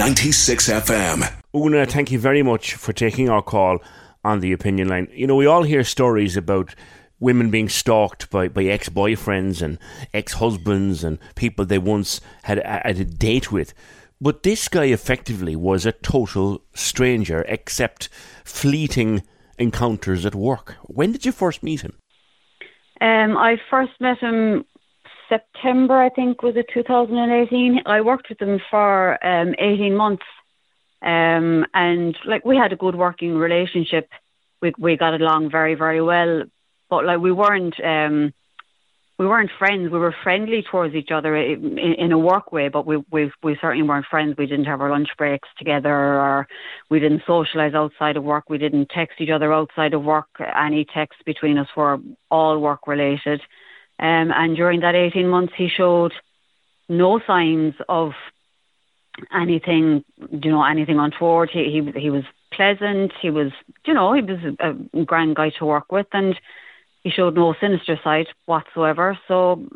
96 0.00 0.70
FM. 0.70 1.30
Una, 1.54 1.84
thank 1.84 2.10
you 2.10 2.18
very 2.18 2.42
much 2.42 2.72
for 2.72 2.94
taking 2.94 3.28
our 3.28 3.42
call 3.42 3.80
on 4.24 4.40
the 4.40 4.50
opinion 4.50 4.88
line. 4.88 5.08
You 5.12 5.26
know, 5.26 5.36
we 5.36 5.44
all 5.44 5.62
hear 5.62 5.84
stories 5.84 6.38
about 6.38 6.74
women 7.18 7.50
being 7.50 7.68
stalked 7.68 8.30
by, 8.30 8.48
by 8.48 8.64
ex 8.64 8.88
boyfriends 8.88 9.60
and 9.60 9.78
ex 10.14 10.32
husbands 10.32 11.04
and 11.04 11.18
people 11.34 11.66
they 11.66 11.76
once 11.76 12.22
had 12.44 12.60
a, 12.60 12.80
had 12.82 12.98
a 12.98 13.04
date 13.04 13.52
with. 13.52 13.74
But 14.22 14.42
this 14.42 14.68
guy 14.68 14.86
effectively 14.86 15.54
was 15.54 15.84
a 15.84 15.92
total 15.92 16.62
stranger, 16.72 17.44
except 17.46 18.08
fleeting 18.42 19.22
encounters 19.58 20.24
at 20.24 20.34
work. 20.34 20.76
When 20.84 21.12
did 21.12 21.26
you 21.26 21.32
first 21.32 21.62
meet 21.62 21.82
him? 21.82 21.98
Um, 23.02 23.36
I 23.36 23.58
first 23.68 23.92
met 24.00 24.16
him 24.20 24.64
September, 25.30 25.98
I 25.98 26.10
think, 26.10 26.42
was 26.42 26.56
it 26.56 26.66
2018. 26.74 27.82
I 27.86 28.02
worked 28.02 28.28
with 28.28 28.42
him 28.42 28.60
for 28.70 29.24
um, 29.24 29.54
18 29.58 29.96
months, 29.96 30.26
um, 31.00 31.64
and 31.72 32.14
like 32.26 32.44
we 32.44 32.56
had 32.56 32.72
a 32.74 32.76
good 32.76 32.96
working 32.96 33.36
relationship. 33.36 34.10
We 34.60 34.74
we 34.78 34.96
got 34.98 35.18
along 35.18 35.50
very 35.50 35.74
very 35.74 36.02
well, 36.02 36.42
but 36.90 37.06
like 37.06 37.20
we 37.20 37.32
weren't 37.32 37.76
um, 37.82 38.34
we 39.20 39.26
weren't 39.26 39.50
friends. 39.58 39.92
We 39.92 39.98
were 39.98 40.14
friendly 40.22 40.62
towards 40.62 40.94
each 40.94 41.10
other 41.10 41.36
in, 41.36 41.78
in 41.78 42.10
a 42.10 42.18
work 42.18 42.52
way, 42.52 42.68
but 42.68 42.86
we, 42.86 42.96
we 43.12 43.30
we 43.42 43.56
certainly 43.60 43.86
weren't 43.86 44.06
friends. 44.10 44.34
We 44.36 44.46
didn't 44.46 44.64
have 44.64 44.80
our 44.80 44.90
lunch 44.90 45.10
breaks 45.16 45.48
together, 45.58 45.94
or 45.94 46.48
we 46.90 47.00
didn't 47.00 47.22
socialize 47.26 47.74
outside 47.74 48.16
of 48.16 48.24
work. 48.24 48.50
We 48.50 48.58
didn't 48.58 48.88
text 48.88 49.20
each 49.20 49.30
other 49.30 49.52
outside 49.52 49.94
of 49.94 50.02
work. 50.02 50.28
Any 50.40 50.86
texts 50.86 51.22
between 51.24 51.56
us 51.56 51.68
were 51.76 51.98
all 52.30 52.58
work 52.58 52.86
related. 52.86 53.42
Um, 54.00 54.32
and 54.32 54.56
during 54.56 54.80
that 54.80 54.94
18 54.94 55.28
months, 55.28 55.52
he 55.56 55.68
showed 55.68 56.12
no 56.88 57.20
signs 57.26 57.74
of 57.88 58.12
anything, 59.32 60.04
you 60.30 60.50
know, 60.50 60.64
anything 60.64 60.98
untoward. 60.98 61.50
He, 61.52 61.64
he, 61.64 62.00
he 62.00 62.10
was 62.10 62.24
pleasant. 62.50 63.12
He 63.20 63.28
was, 63.28 63.52
you 63.84 63.92
know, 63.92 64.14
he 64.14 64.22
was 64.22 64.38
a, 64.58 65.04
grand 65.04 65.36
guy 65.36 65.50
to 65.58 65.66
work 65.66 65.92
with 65.92 66.06
and 66.12 66.34
he 67.02 67.10
showed 67.10 67.34
no 67.34 67.54
sinister 67.60 67.98
side 68.02 68.26
whatsoever. 68.46 69.18
So, 69.28 69.66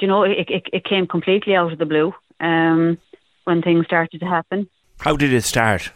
you 0.00 0.06
know, 0.06 0.22
it, 0.22 0.48
it, 0.48 0.62
it 0.72 0.84
came 0.84 1.06
completely 1.06 1.56
out 1.56 1.72
of 1.72 1.78
the 1.78 1.86
blue 1.86 2.12
um, 2.40 2.98
when 3.44 3.62
things 3.62 3.86
started 3.86 4.20
to 4.20 4.26
happen. 4.26 4.68
How 5.00 5.16
did 5.16 5.32
it 5.32 5.42
start? 5.42 5.90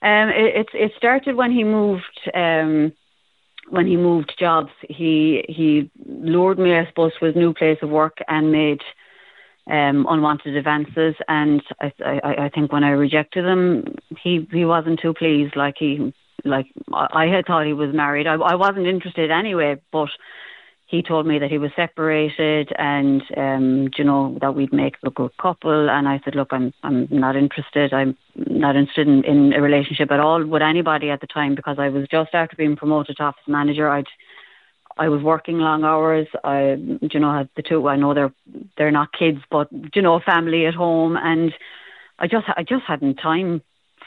Um, 0.00 0.28
it, 0.30 0.56
it, 0.56 0.66
it 0.74 0.92
started 0.96 1.36
when 1.36 1.50
he 1.50 1.64
moved 1.64 2.30
um, 2.34 2.92
when 3.70 3.86
he 3.86 3.96
moved 3.96 4.34
jobs, 4.38 4.70
he 4.88 5.44
he 5.48 5.90
lured 6.06 6.58
me, 6.58 6.74
I 6.74 6.86
suppose, 6.86 7.12
to 7.18 7.26
his 7.26 7.36
new 7.36 7.52
place 7.54 7.78
of 7.82 7.90
work 7.90 8.18
and 8.28 8.52
made 8.52 8.80
um, 9.70 10.06
unwanted 10.08 10.56
advances. 10.56 11.14
And 11.28 11.62
I, 11.80 11.92
I, 12.04 12.34
I 12.44 12.48
think 12.54 12.72
when 12.72 12.84
I 12.84 12.90
rejected 12.90 13.44
him, 13.44 13.96
he 14.22 14.48
he 14.52 14.64
wasn't 14.64 15.00
too 15.00 15.14
pleased. 15.14 15.56
Like 15.56 15.76
he 15.78 16.12
like 16.44 16.66
I 16.92 17.26
had 17.26 17.46
thought 17.46 17.66
he 17.66 17.72
was 17.72 17.94
married. 17.94 18.26
I 18.26 18.34
I 18.34 18.54
wasn't 18.54 18.86
interested 18.86 19.30
anyway, 19.30 19.80
but 19.92 20.08
he 20.88 21.02
told 21.02 21.26
me 21.26 21.38
that 21.38 21.50
he 21.50 21.58
was 21.58 21.70
separated 21.76 22.72
and 22.78 23.22
um, 23.36 23.90
you 23.98 24.04
know 24.04 24.38
that 24.40 24.54
we'd 24.54 24.72
make 24.72 24.96
a 25.04 25.10
good 25.10 25.36
couple. 25.36 25.90
And 25.90 26.08
I 26.08 26.18
said, 26.24 26.34
look, 26.34 26.48
I'm 26.50 26.72
I'm 26.82 27.06
not 27.10 27.36
interested. 27.36 27.92
I'm 27.92 28.16
not 28.34 28.74
interested 28.74 29.06
in, 29.06 29.22
in 29.24 29.52
a 29.52 29.60
relationship 29.60 30.10
at 30.10 30.18
all 30.18 30.44
with 30.44 30.62
anybody 30.62 31.10
at 31.10 31.20
the 31.20 31.26
time 31.26 31.54
because 31.54 31.78
I 31.78 31.90
was 31.90 32.08
just 32.08 32.30
after 32.32 32.56
being 32.56 32.74
promoted 32.74 33.18
to 33.18 33.22
office 33.22 33.42
manager. 33.46 33.88
I'd 33.88 34.06
I 34.96 35.10
was 35.10 35.22
working 35.22 35.58
long 35.58 35.84
hours. 35.84 36.26
I, 36.42 36.72
you 37.12 37.20
know, 37.20 37.32
had 37.32 37.50
the 37.54 37.62
two. 37.62 37.86
I 37.86 37.96
know 37.96 38.14
they're 38.14 38.32
they're 38.78 38.90
not 38.90 39.12
kids, 39.12 39.40
but 39.50 39.68
you 39.94 40.02
know, 40.02 40.20
family 40.20 40.64
at 40.64 40.74
home, 40.74 41.18
and 41.18 41.52
I 42.18 42.26
just 42.28 42.46
I 42.56 42.62
just 42.62 42.84
hadn't 42.84 43.16
time 43.16 43.60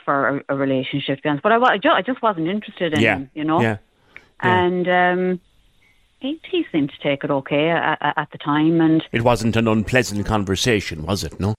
for 0.04 0.42
a, 0.50 0.56
a 0.56 0.56
relationship. 0.56 1.18
To 1.18 1.22
be 1.22 1.30
honest, 1.30 1.44
but 1.44 1.52
I, 1.52 1.58
I, 1.58 1.78
just, 1.78 1.96
I 1.96 2.02
just 2.02 2.22
wasn't 2.24 2.48
interested 2.48 2.94
in 2.94 3.02
Yeah. 3.02 3.16
him, 3.18 3.30
you 3.36 3.44
know. 3.44 3.62
Yeah. 3.62 3.78
Yeah. 4.44 4.66
And 4.66 4.88
um, 4.88 5.40
he 6.22 6.40
he 6.50 6.66
seemed 6.72 6.92
to 6.92 7.00
take 7.00 7.24
it 7.24 7.32
okay 7.32 7.70
at, 7.70 7.98
at 8.02 8.18
at 8.18 8.32
the 8.32 8.38
time, 8.38 8.80
and 8.80 9.04
It 9.12 9.24
wasn't 9.24 9.56
an 9.56 9.68
unpleasant 9.68 10.26
conversation, 10.26 11.04
was 11.04 11.24
it? 11.24 11.40
No. 11.40 11.56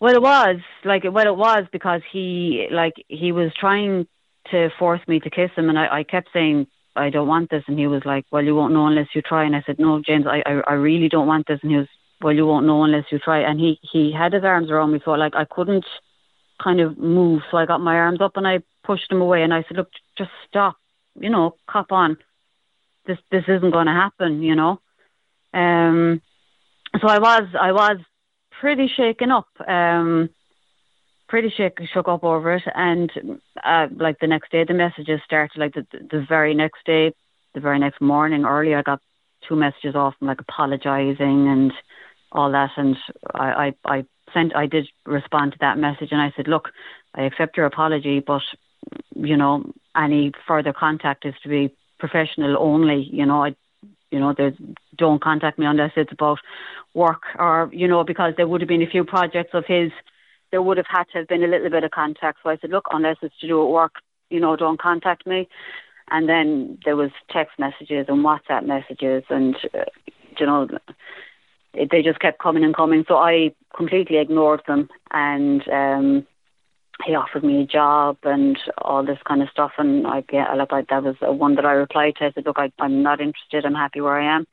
Well, 0.00 0.14
it 0.14 0.22
was 0.22 0.60
like 0.84 1.04
well, 1.04 1.26
it 1.26 1.36
was 1.36 1.64
because 1.72 2.02
he 2.12 2.68
like 2.70 2.94
he 3.08 3.32
was 3.32 3.52
trying 3.58 4.06
to 4.50 4.68
force 4.78 5.00
me 5.08 5.18
to 5.20 5.30
kiss 5.30 5.50
him, 5.56 5.68
and 5.70 5.78
I, 5.78 5.98
I 5.98 6.02
kept 6.04 6.28
saying 6.32 6.66
I 6.94 7.10
don't 7.10 7.26
want 7.28 7.50
this, 7.50 7.64
and 7.66 7.78
he 7.78 7.86
was 7.86 8.04
like, 8.04 8.26
"Well, 8.30 8.44
you 8.44 8.54
won't 8.54 8.74
know 8.74 8.86
unless 8.86 9.08
you 9.14 9.22
try." 9.22 9.44
And 9.44 9.56
I 9.56 9.62
said, 9.66 9.78
"No, 9.78 10.00
James, 10.00 10.26
I 10.26 10.42
I, 10.46 10.60
I 10.66 10.72
really 10.74 11.08
don't 11.08 11.26
want 11.26 11.46
this," 11.46 11.60
and 11.62 11.70
he 11.70 11.78
was, 11.78 11.88
"Well, 12.20 12.34
you 12.34 12.46
won't 12.46 12.66
know 12.66 12.84
unless 12.84 13.06
you 13.10 13.18
try." 13.18 13.40
And 13.40 13.58
he 13.58 13.78
he 13.80 14.12
had 14.12 14.34
his 14.34 14.44
arms 14.44 14.70
around 14.70 14.92
me, 14.92 15.00
so 15.04 15.12
like 15.12 15.34
I 15.34 15.46
couldn't 15.46 15.86
kind 16.62 16.80
of 16.80 16.98
move, 16.98 17.42
so 17.50 17.56
I 17.56 17.66
got 17.66 17.80
my 17.80 17.96
arms 17.96 18.20
up 18.20 18.36
and 18.36 18.46
I 18.46 18.60
pushed 18.84 19.10
him 19.10 19.22
away, 19.22 19.42
and 19.42 19.54
I 19.54 19.62
said, 19.62 19.78
"Look, 19.78 19.90
just 20.18 20.30
stop, 20.46 20.76
you 21.18 21.30
know, 21.30 21.56
cop 21.66 21.92
on. 21.92 22.18
This 23.06 23.18
this 23.30 23.44
isn't 23.48 23.70
going 23.70 23.86
to 23.86 23.92
happen, 23.92 24.42
you 24.42 24.54
know." 24.54 24.80
Um, 25.52 26.20
so 27.00 27.08
I 27.08 27.18
was 27.18 27.48
I 27.60 27.72
was 27.72 27.98
pretty 28.60 28.88
shaken 28.88 29.30
up, 29.30 29.48
um, 29.66 30.30
pretty 31.28 31.50
shook 31.50 31.78
shook 31.92 32.08
up 32.08 32.24
over 32.24 32.54
it, 32.54 32.62
and 32.74 33.10
uh, 33.62 33.88
like 33.96 34.18
the 34.20 34.26
next 34.26 34.50
day, 34.50 34.64
the 34.64 34.74
messages 34.74 35.20
started. 35.24 35.58
Like 35.58 35.74
the 35.74 35.86
the 35.92 36.24
very 36.28 36.54
next 36.54 36.84
day, 36.84 37.12
the 37.54 37.60
very 37.60 37.78
next 37.78 38.00
morning, 38.00 38.44
early, 38.44 38.74
I 38.74 38.82
got 38.82 39.00
two 39.48 39.56
messages 39.56 39.94
off 39.94 40.14
like 40.20 40.40
apologising 40.40 41.48
and 41.48 41.72
all 42.32 42.50
that, 42.52 42.70
and 42.76 42.96
I, 43.34 43.74
I 43.84 43.96
I 43.96 44.04
sent 44.32 44.56
I 44.56 44.66
did 44.66 44.88
respond 45.06 45.52
to 45.52 45.58
that 45.60 45.78
message, 45.78 46.08
and 46.10 46.20
I 46.20 46.32
said, 46.36 46.48
look, 46.48 46.70
I 47.14 47.22
accept 47.22 47.56
your 47.56 47.66
apology, 47.66 48.20
but 48.20 48.42
you 49.14 49.36
know, 49.36 49.72
any 49.96 50.32
further 50.46 50.72
contact 50.72 51.24
is 51.24 51.34
to 51.42 51.48
be 51.48 51.74
professional 51.98 52.56
only. 52.58 53.08
You 53.10 53.26
know, 53.26 53.44
I 53.44 53.54
you 54.14 54.20
know, 54.20 54.32
there's 54.36 54.54
don't 54.96 55.20
contact 55.20 55.58
me 55.58 55.66
unless 55.66 55.90
it's 55.96 56.12
about 56.12 56.38
work 56.94 57.22
or, 57.36 57.68
you 57.72 57.88
know, 57.88 58.04
because 58.04 58.34
there 58.36 58.46
would 58.46 58.60
have 58.60 58.68
been 58.68 58.82
a 58.82 58.86
few 58.86 59.02
projects 59.04 59.50
of 59.54 59.64
his, 59.66 59.90
there 60.52 60.62
would 60.62 60.76
have 60.76 60.86
had 60.88 61.04
to 61.12 61.18
have 61.18 61.26
been 61.26 61.42
a 61.42 61.48
little 61.48 61.68
bit 61.68 61.82
of 61.82 61.90
contact. 61.90 62.38
So 62.42 62.50
I 62.50 62.56
said, 62.58 62.70
look, 62.70 62.86
unless 62.92 63.16
it's 63.22 63.36
to 63.40 63.48
do 63.48 63.60
with 63.60 63.72
work, 63.72 63.94
you 64.30 64.38
know, 64.38 64.54
don't 64.54 64.80
contact 64.80 65.26
me. 65.26 65.48
And 66.12 66.28
then 66.28 66.78
there 66.84 66.94
was 66.94 67.10
text 67.28 67.58
messages 67.58 68.06
and 68.08 68.24
WhatsApp 68.24 68.64
messages 68.64 69.24
and, 69.30 69.56
uh, 69.74 69.84
you 70.38 70.46
know, 70.46 70.68
it, 71.72 71.88
they 71.90 72.02
just 72.02 72.20
kept 72.20 72.38
coming 72.38 72.62
and 72.62 72.76
coming. 72.76 73.04
So 73.08 73.16
I 73.16 73.52
completely 73.76 74.18
ignored 74.18 74.62
them 74.68 74.88
and, 75.10 75.68
um, 75.68 76.26
he 77.04 77.14
offered 77.14 77.42
me 77.42 77.62
a 77.62 77.66
job 77.66 78.16
and 78.22 78.58
all 78.78 79.04
this 79.04 79.18
kind 79.26 79.42
of 79.42 79.48
stuff. 79.50 79.72
And 79.78 80.06
I, 80.06 80.22
yeah, 80.32 80.54
like 80.54 80.72
I, 80.72 80.82
that 80.90 81.02
was 81.02 81.16
one 81.20 81.56
that 81.56 81.66
I 81.66 81.72
replied 81.72 82.16
to. 82.16 82.26
I 82.26 82.32
said, 82.32 82.46
look, 82.46 82.58
I, 82.58 82.70
I'm 82.78 83.02
not 83.02 83.20
interested. 83.20 83.64
I'm 83.64 83.74
happy 83.74 84.00
where 84.00 84.20
I 84.20 84.36
am. 84.36 84.46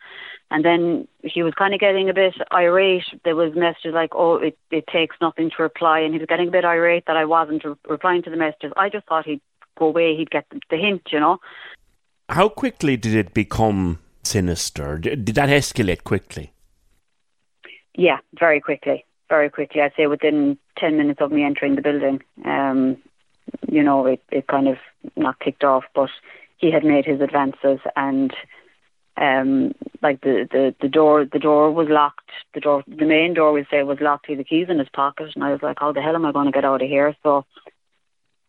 And 0.50 0.66
then 0.66 1.08
he 1.24 1.44
was 1.44 1.54
kind 1.54 1.74
of 1.74 1.80
getting 1.80 2.10
a 2.10 2.14
bit 2.14 2.34
irate. 2.52 3.04
There 3.24 3.36
was 3.36 3.54
messages 3.56 3.94
like, 3.94 4.12
oh, 4.14 4.36
it, 4.36 4.58
it 4.72 4.86
takes 4.88 5.16
nothing 5.22 5.52
to 5.56 5.64
reply. 5.64 6.00
And 6.00 6.14
he 6.14 6.20
was 6.20 6.28
getting 6.28 6.48
a 6.48 6.52
bit 6.52 6.66
irate 6.66 7.06
that 7.08 7.16
I 7.16 7.26
wasn't 7.26 7.64
re- 7.64 7.76
replying 7.88 8.24
to 8.24 8.30
the 8.30 8.38
messages. 8.38 8.74
I 8.76 8.90
just 8.90 9.08
thought 9.08 9.26
he'd 9.26 9.42
go 9.78 9.88
away. 9.88 10.16
He'd 10.18 10.32
get 10.32 10.46
the, 10.50 10.60
the 10.70 10.78
hint, 10.78 11.04
you 11.12 11.20
know. 11.20 11.38
How 12.28 12.50
quickly 12.50 12.98
did 12.98 13.14
it 13.16 13.34
become 13.34 14.00
sinister? 14.24 14.98
Did 14.98 15.26
that 15.28 15.50
escalate 15.50 16.04
quickly? 16.04 16.54
Yeah, 17.96 18.18
very 18.40 18.60
quickly. 18.62 19.06
Very 19.32 19.50
quickly. 19.50 19.80
I'd 19.80 19.94
say 19.96 20.08
within 20.08 20.58
10 20.78 20.98
minutes 20.98 21.22
of 21.22 21.32
me 21.32 21.46
entering 21.46 21.76
the 21.76 21.82
building, 21.82 22.22
um, 22.44 22.98
you 23.72 23.82
know, 23.82 24.06
it, 24.06 24.22
it 24.30 24.46
kind 24.46 24.68
of 24.68 24.76
not 25.16 25.40
kicked 25.40 25.64
off, 25.64 25.86
but 25.96 26.10
he 26.58 26.70
had 26.70 26.84
made 26.84 27.06
his 27.06 27.22
advances 27.22 27.80
and 27.96 28.34
um 29.16 29.74
like 30.02 30.20
the, 30.20 30.50
the 30.52 30.76
the 30.82 30.90
door 30.90 31.24
the 31.24 31.40
door 31.40 31.72
was 31.72 31.88
locked. 31.90 32.30
The 32.54 32.60
door 32.60 32.84
the 32.86 33.06
main 33.06 33.34
door 33.34 33.54
we 33.54 33.66
say 33.72 33.84
was 33.84 34.00
locked. 34.02 34.26
He 34.26 34.34
had 34.34 34.42
the 34.42 34.44
keys 34.44 34.68
in 34.68 34.80
his 34.80 34.90
pocket 34.90 35.30
and 35.34 35.46
I 35.46 35.54
was 35.54 35.62
like 35.62 35.78
how 35.80 35.94
the 35.94 36.02
hell 36.02 36.16
am 36.16 36.26
I 36.26 36.34
going 36.34 36.48
to 36.48 36.52
get 36.52 36.66
out 36.66 36.82
of 36.82 36.90
here? 36.90 37.16
So 37.24 37.46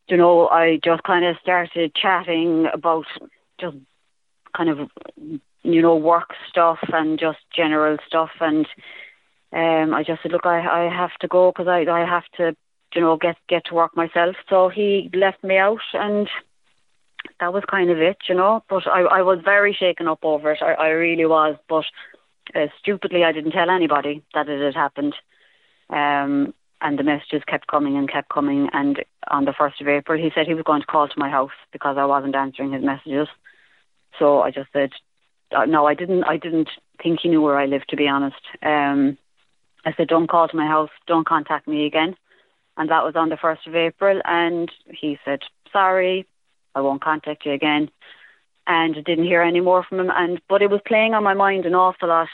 you 0.09 0.17
know 0.17 0.49
I 0.49 0.81
just 0.83 1.05
kind 1.05 1.25
of 1.25 1.37
started 1.41 1.95
chatting 1.95 2.67
about 2.75 3.07
just 3.61 3.77
kind 4.57 4.69
of 4.69 4.91
you 5.63 5.81
know 5.81 5.95
work 5.95 6.31
stuff 6.49 6.81
and 6.93 7.21
just 7.21 7.39
general 7.55 7.99
stuff 8.09 8.31
and 8.41 8.67
um 9.53 9.95
I 9.95 10.03
just 10.03 10.23
said 10.23 10.33
look 10.33 10.47
I 10.47 10.61
I 10.61 10.95
have 10.95 11.15
to 11.21 11.29
go 11.29 11.51
because 11.51 11.69
I 11.69 11.85
I 11.91 12.05
have 12.07 12.25
to 12.39 12.57
you 12.95 13.01
know 13.01 13.17
get 13.17 13.37
get 13.49 13.65
to 13.67 13.75
work 13.75 13.97
myself 13.97 14.37
so 14.49 14.69
he 14.69 15.11
left 15.15 15.43
me 15.45 15.57
out 15.57 15.87
and 15.95 16.29
that 17.41 17.53
was 17.53 17.65
kind 17.69 17.91
of 17.91 17.99
it, 17.99 18.19
you 18.29 18.35
know. 18.35 18.63
But 18.69 18.87
I, 18.87 19.01
I 19.01 19.23
was 19.23 19.41
very 19.45 19.75
shaken 19.79 20.09
up 20.09 20.21
over 20.23 20.53
it. 20.53 20.63
I, 20.63 20.73
I 20.75 20.89
really 20.89 21.27
was. 21.27 21.57
But 21.69 21.85
uh, 22.55 22.67
stupidly, 22.79 23.25
I 23.25 23.33
didn't 23.33 23.53
tell 23.53 23.71
anybody 23.71 24.23
that 24.35 24.49
it 24.49 24.63
had 24.65 24.75
happened. 24.75 25.15
Um, 25.91 26.55
and 26.81 26.99
the 26.99 27.05
messages 27.05 27.43
kept 27.47 27.69
coming 27.69 27.97
and 27.97 28.11
kept 28.11 28.29
coming. 28.29 28.69
And 28.73 29.05
on 29.29 29.45
the 29.45 29.53
first 29.53 29.81
of 29.81 29.89
April, 29.89 30.21
he 30.21 30.31
said 30.35 30.47
he 30.47 30.55
was 30.55 30.65
going 30.65 30.81
to 30.81 30.87
call 30.87 31.07
to 31.09 31.19
my 31.19 31.31
house 31.31 31.53
because 31.73 31.97
I 31.99 32.05
wasn't 32.05 32.35
answering 32.35 32.73
his 32.73 32.85
messages. 32.85 33.29
So 34.19 34.41
I 34.41 34.51
just 34.51 34.73
said, 34.73 34.91
uh, 35.55 35.65
no, 35.65 35.87
I 35.87 35.95
didn't. 35.95 36.25
I 36.25 36.37
didn't 36.37 36.69
think 37.03 37.21
he 37.23 37.29
knew 37.29 37.43
where 37.43 37.59
I 37.59 37.67
lived, 37.67 37.89
to 37.91 37.97
be 37.97 38.09
honest. 38.09 38.41
Um, 38.63 39.19
I 39.85 39.93
said, 39.97 40.09
don't 40.09 40.29
call 40.29 40.49
to 40.49 40.57
my 40.57 40.67
house. 40.67 40.91
Don't 41.07 41.27
contact 41.27 41.67
me 41.67 41.87
again. 41.87 42.17
And 42.77 42.91
that 42.91 43.05
was 43.05 43.17
on 43.17 43.29
the 43.29 43.37
first 43.37 43.67
of 43.67 43.75
April. 43.75 44.21
And 44.25 44.71
he 44.87 45.19
said, 45.25 45.41
sorry, 45.73 46.27
I 46.75 46.81
won't 46.81 47.03
contact 47.03 47.45
you 47.45 47.53
again. 47.53 47.91
And 48.67 48.97
I 48.97 49.01
didn't 49.01 49.25
hear 49.25 49.43
any 49.43 49.61
more 49.61 49.83
from 49.83 50.01
him. 50.01 50.11
And 50.15 50.41
but 50.49 50.63
it 50.63 50.71
was 50.71 50.81
playing 50.87 51.15
on 51.15 51.25
my 51.25 51.35
mind 51.35 51.67
an 51.67 51.75
awful 51.75 52.09
lot 52.09 52.29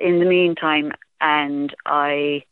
in 0.00 0.18
the 0.18 0.24
meantime. 0.24 0.92
And 1.20 1.74
I 1.86 2.44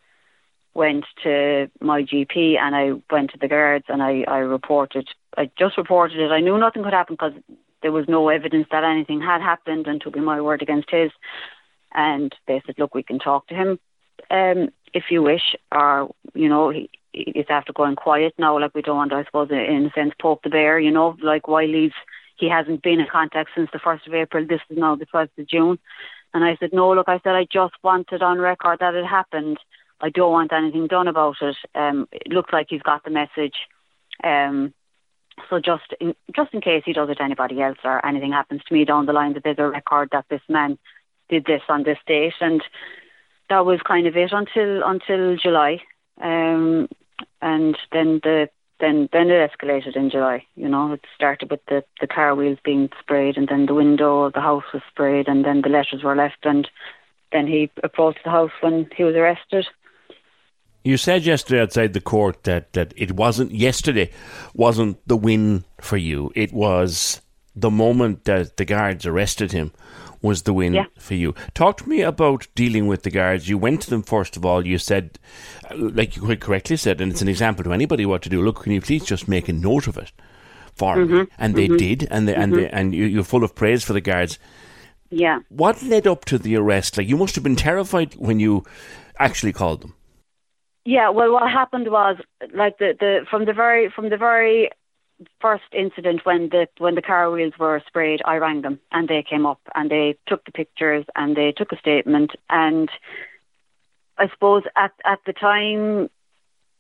went 0.75 1.05
to 1.25 1.69
my 1.81 2.03
GP 2.03 2.57
and 2.57 2.77
I 2.77 2.93
went 3.13 3.33
to 3.33 3.39
the 3.39 3.49
guards 3.49 3.87
and 3.89 4.03
I, 4.03 4.25
I 4.29 4.39
reported. 4.39 5.09
I 5.37 5.51
just 5.59 5.77
reported 5.77 6.21
it. 6.21 6.31
I 6.31 6.41
knew 6.41 6.57
nothing 6.57 6.85
could 6.85 6.93
happen 6.93 7.17
because 7.17 7.33
there 7.83 7.93
was 7.93 8.07
no 8.09 8.29
evidence 8.29 8.69
that 8.71 8.85
anything 8.85 9.21
had 9.21 9.41
happened, 9.41 9.87
and 9.87 10.01
to 10.01 10.11
be 10.11 10.19
my 10.19 10.41
word 10.41 10.63
against 10.63 10.91
his. 10.91 11.11
And 11.93 12.35
they 12.47 12.61
said, 12.67 12.77
"Look, 12.79 12.95
we 12.95 13.03
can 13.03 13.19
talk 13.19 13.47
to 13.49 13.55
him 13.55 13.79
um, 14.31 14.69
if 14.93 15.05
you 15.11 15.23
wish, 15.23 15.57
or 15.73 16.15
you 16.35 16.49
know, 16.49 16.73
it's 17.13 17.51
after 17.51 17.73
going 17.73 17.97
quiet 17.97 18.35
now. 18.39 18.59
Like 18.59 18.75
we 18.75 18.83
don't 18.83 18.97
want, 18.97 19.13
I 19.13 19.25
suppose, 19.25 19.51
in 19.51 19.87
a 19.87 19.91
sense, 19.93 20.13
poke 20.21 20.43
the 20.43 20.51
bear. 20.51 20.79
You 20.79 20.91
know, 20.91 21.17
like 21.23 21.49
while 21.49 21.67
he's 21.67 21.93
he 22.39 22.49
hasn't 22.49 22.83
been 22.83 23.01
in 23.01 23.07
contact 23.11 23.51
since 23.55 23.69
the 23.73 23.79
first 23.79 24.07
of 24.07 24.15
April. 24.15 24.47
This 24.47 24.61
is 24.71 24.79
now 24.79 24.95
the 24.95 25.07
first 25.07 25.33
of 25.39 25.49
June. 25.49 25.79
And 26.33 26.45
I 26.45 26.57
said, 26.61 26.71
no, 26.73 26.93
look, 26.93 27.09
I 27.09 27.19
said 27.25 27.35
I 27.35 27.47
just 27.51 27.75
wanted 27.83 28.23
on 28.23 28.39
record 28.39 28.79
that 28.81 28.95
it 28.95 29.05
happened. 29.05 29.59
I 30.01 30.11
don't 30.11 30.33
want 30.33 30.53
anything 30.53 30.87
done 30.87 31.09
about 31.09 31.37
it. 31.41 31.57
Um, 31.75 32.07
it 32.13 32.29
looks 32.33 32.53
like 32.53 32.67
he's 32.71 32.83
got 32.83 33.03
the 33.03 33.11
message. 33.11 33.57
Um, 34.23 34.73
so 35.51 35.59
just 35.59 35.95
in, 36.01 36.15
just 36.35 36.53
in 36.55 36.61
case 36.61 36.83
he 36.85 36.93
does 36.93 37.09
it 37.09 37.17
to 37.17 37.23
anybody 37.23 37.61
else 37.61 37.79
or 37.85 38.05
anything 38.05 38.33
happens 38.33 38.63
to 38.69 38.75
me 38.75 38.85
down 38.85 39.07
the 39.07 39.13
line, 39.13 39.35
that 39.35 39.45
there's 39.45 39.59
a 39.59 39.69
record 39.69 40.11
that 40.13 40.27
this 40.29 40.43
man 40.49 40.79
did 41.29 41.45
this 41.45 41.63
on 41.69 41.83
this 41.83 41.99
date, 42.07 42.35
and 42.41 42.63
that 43.49 43.65
was 43.65 43.81
kind 43.87 44.07
of 44.07 44.17
it 44.17 44.33
until 44.33 44.83
until 44.85 45.37
July. 45.37 45.83
Um, 46.21 46.89
and 47.41 47.77
then 47.93 48.21
the 48.23 48.49
then 48.81 49.09
then 49.13 49.31
it 49.31 49.51
escalated 49.51 49.97
in 49.97 50.11
July. 50.11 50.45
You 50.55 50.69
know, 50.69 50.93
it 50.93 51.05
started 51.15 51.51
with 51.51 51.61
the 51.67 51.85
the 52.01 52.07
car 52.07 52.35
wheels 52.35 52.59
being 52.65 52.91
sprayed, 53.01 53.37
and 53.37 53.49
then 53.49 53.67
the 53.67 53.75
window 53.75 54.23
of 54.23 54.33
the 54.33 54.41
house 54.41 54.65
was 54.73 54.83
sprayed, 54.89 55.29
and 55.29 55.45
then 55.45 55.63
the 55.63 55.69
letters 55.69 56.03
were 56.03 56.17
left, 56.17 56.45
and 56.45 56.69
then 57.33 57.47
he 57.47 57.71
approached 57.83 58.21
the 58.25 58.31
house 58.31 58.53
when 58.61 58.89
he 58.97 59.05
was 59.05 59.15
arrested. 59.15 59.67
You 60.85 60.97
said 60.97 61.25
yesterday 61.25 61.61
outside 61.61 61.93
the 61.93 62.01
court 62.01 62.45
that, 62.45 62.73
that 62.73 62.95
it 62.97 63.13
wasn't 63.13 63.53
yesterday 63.53 64.11
wasn't 64.55 65.07
the 65.07 65.17
win 65.17 65.65
for 65.81 65.97
you. 65.97 66.33
It 66.35 66.53
was 66.53 67.21
the 67.55 67.71
moment 67.71 68.25
that 68.25 68.57
the 68.57 68.65
guards 68.65 69.05
arrested 69.05 69.53
him 69.53 69.73
was 70.23 70.43
the 70.43 70.53
win 70.53 70.75
Yeah. 70.75 70.87
for 70.99 71.15
you. 71.15 71.35
Talk 71.55 71.79
to 71.79 71.89
me 71.89 72.03
about 72.03 72.47
dealing 72.55 72.87
with 72.87 73.03
the 73.03 73.11
guards. 73.11 73.49
You 73.49 73.59
went 73.59 73.83
to 73.83 73.91
them 73.91 74.03
first 74.03 74.37
of 74.37 74.45
all. 74.45 74.67
You 74.67 74.79
said, 74.79 75.19
uh, 75.71 75.75
like 75.77 76.17
you 76.17 76.23
quite 76.23 76.41
correctly 76.41 76.77
said, 76.77 77.01
and 77.01 77.13
it's 77.13 77.23
an 77.23 77.29
example 77.29 77.65
to 77.65 77.73
anybody 77.73 78.07
what 78.07 78.23
to 78.23 78.29
do. 78.29 78.43
Look, 78.43 78.63
can 78.63 78.73
you 78.73 78.81
please 78.81 79.05
just 79.05 79.29
make 79.29 79.49
a 79.49 79.53
note 79.53 79.87
of 79.87 79.97
it 79.97 80.13
for 80.75 80.97
me? 80.97 81.05
Mm-hmm. 81.05 81.33
And 81.39 81.55
they 81.55 81.69
mm-hmm. 81.69 81.77
did, 81.77 82.09
and 82.11 82.29
they, 82.29 82.35
and 82.35 82.53
they, 82.55 82.65
mm-hmm. 82.65 82.77
and 82.77 82.95
you, 82.95 83.05
you're 83.05 83.25
full 83.25 83.45
of 83.45 83.55
praise 83.55 83.85
for 83.85 83.93
the 83.93 84.01
guards. 84.01 84.39
Yeah. 85.11 85.41
What 85.49 85.83
led 85.83 86.07
up 86.07 86.25
to 86.27 86.39
the 86.39 86.57
arrest? 86.57 86.99
Like 86.99 87.09
you 87.09 87.17
must 87.17 87.35
have 87.35 87.45
been 87.45 87.57
terrified 87.57 88.15
when 88.15 88.41
you 88.41 88.65
actually 89.19 89.53
called 89.53 89.83
them. 89.83 89.95
Yeah, 90.85 91.11
well, 91.11 91.33
what 91.33 91.51
happened 91.51 91.91
was 91.91 92.17
like 92.55 92.79
the, 92.79 92.95
the 92.99 93.27
from 93.31 93.45
the 93.45 93.53
very 93.53 93.91
from 93.91 94.09
the 94.09 94.17
very 94.17 94.71
first 95.41 95.65
incident 95.73 96.25
when 96.25 96.49
the 96.51 96.69
when 96.79 96.95
the 96.95 97.03
car 97.03 97.31
wheels 97.31 97.55
were 97.59 97.83
sprayed, 97.87 98.21
I 98.25 98.37
rang 98.37 98.63
them 98.63 98.81
and 98.93 99.09
they 99.09 99.25
came 99.29 99.47
up 99.47 99.61
and 99.75 99.91
they 99.91 100.17
took 100.27 100.45
the 100.45 100.53
pictures 100.53 101.05
and 101.17 101.37
they 101.37 101.53
took 101.53 101.73
a 101.73 101.79
statement 101.79 102.33
and 102.49 102.89
I 104.17 104.29
suppose 104.29 104.63
at 104.77 104.93
at 105.05 105.21
the 105.27 105.33
time, 105.33 106.09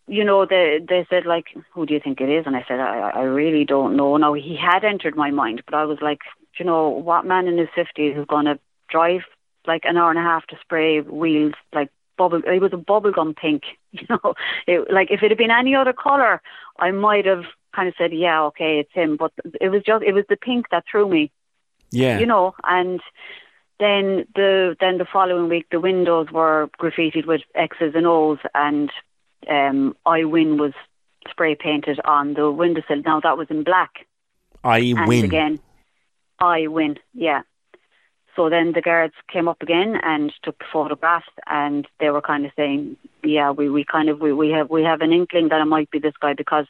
you 0.06 0.24
know, 0.24 0.46
they 0.46 0.80
they 0.86 1.06
said 1.10 1.26
like, 1.26 1.46
who 1.72 1.86
do 1.86 1.94
you 1.94 2.00
think 2.02 2.20
it 2.20 2.28
is? 2.28 2.44
And 2.46 2.56
I 2.56 2.64
said, 2.66 2.80
I 2.80 3.10
I 3.14 3.22
really 3.22 3.64
don't 3.64 3.96
know. 3.96 4.16
Now 4.16 4.34
he 4.34 4.56
had 4.56 4.84
entered 4.84 5.16
my 5.16 5.30
mind, 5.30 5.62
but 5.64 5.74
I 5.74 5.84
was 5.84 5.98
like, 6.00 6.20
you 6.58 6.64
know, 6.64 6.88
what 6.88 7.26
man 7.26 7.46
in 7.46 7.58
his 7.58 7.68
fifties 7.74 8.16
is 8.16 8.26
going 8.26 8.46
to 8.46 8.58
drive 8.88 9.22
like 9.66 9.82
an 9.84 9.96
hour 9.96 10.10
and 10.10 10.18
a 10.18 10.22
half 10.22 10.46
to 10.46 10.56
spray 10.60 11.00
wheels 11.00 11.54
like 11.74 11.90
bubble 12.16 12.42
it 12.44 12.60
was 12.60 12.72
a 12.72 12.76
bubblegum 12.76 13.36
pink 13.36 13.62
you 13.92 14.06
know 14.10 14.34
it, 14.66 14.90
like 14.92 15.10
if 15.10 15.22
it 15.22 15.30
had 15.30 15.38
been 15.38 15.50
any 15.50 15.74
other 15.74 15.92
color 15.92 16.42
i 16.78 16.90
might 16.90 17.24
have 17.24 17.44
kind 17.78 17.88
of 17.90 17.94
said 18.00 18.12
yeah 18.26 18.38
okay 18.48 18.72
it's 18.82 18.94
him 19.00 19.10
but 19.22 19.32
it 19.64 19.68
was 19.74 19.82
just 19.90 20.02
it 20.10 20.14
was 20.18 20.26
the 20.28 20.36
pink 20.48 20.62
that 20.72 20.84
threw 20.90 21.06
me 21.16 21.22
Yeah. 22.02 22.18
you 22.22 22.26
know 22.32 22.44
and 22.76 23.00
then 23.84 24.02
the 24.34 24.50
then 24.82 24.94
the 25.02 25.06
following 25.16 25.48
week 25.54 25.66
the 25.70 25.80
windows 25.90 26.28
were 26.38 26.60
graffitied 26.80 27.26
with 27.32 27.42
x's 27.68 27.94
and 27.98 28.06
o's 28.16 28.40
and 28.66 28.88
um 29.56 29.78
i 30.16 30.18
win 30.34 30.50
was 30.64 30.74
spray 31.32 31.54
painted 31.68 31.98
on 32.16 32.24
the 32.38 32.46
windowsill 32.60 33.02
now 33.10 33.18
that 33.20 33.38
was 33.40 33.48
in 33.56 33.62
black 33.72 33.92
I 34.64 34.78
and 34.98 35.06
win. 35.10 35.24
again, 35.24 35.54
I 36.56 36.58
win. 36.66 36.92
Yeah. 37.14 37.42
So 38.34 38.48
then 38.54 38.72
the 38.72 38.82
guards 38.90 39.14
came 39.32 39.46
up 39.52 39.60
again 39.66 39.90
and 40.12 40.32
took 40.44 40.58
the 40.58 40.64
photographs, 40.72 41.32
and 41.46 41.86
they 42.00 42.10
were 42.10 42.20
kind 42.30 42.44
of 42.46 42.52
saying, 42.56 42.96
"Yeah, 43.36 43.50
we, 43.58 43.64
we 43.76 43.84
kind 43.84 44.08
of 44.08 44.16
we, 44.24 44.32
we 44.32 44.48
have 44.56 44.68
we 44.76 44.82
have 44.90 45.00
an 45.06 45.12
inkling 45.12 45.48
that 45.50 45.60
it 45.60 45.64
might 45.76 45.90
be 45.94 46.00
this 46.00 46.18
guy 46.24 46.34
because, 46.42 46.66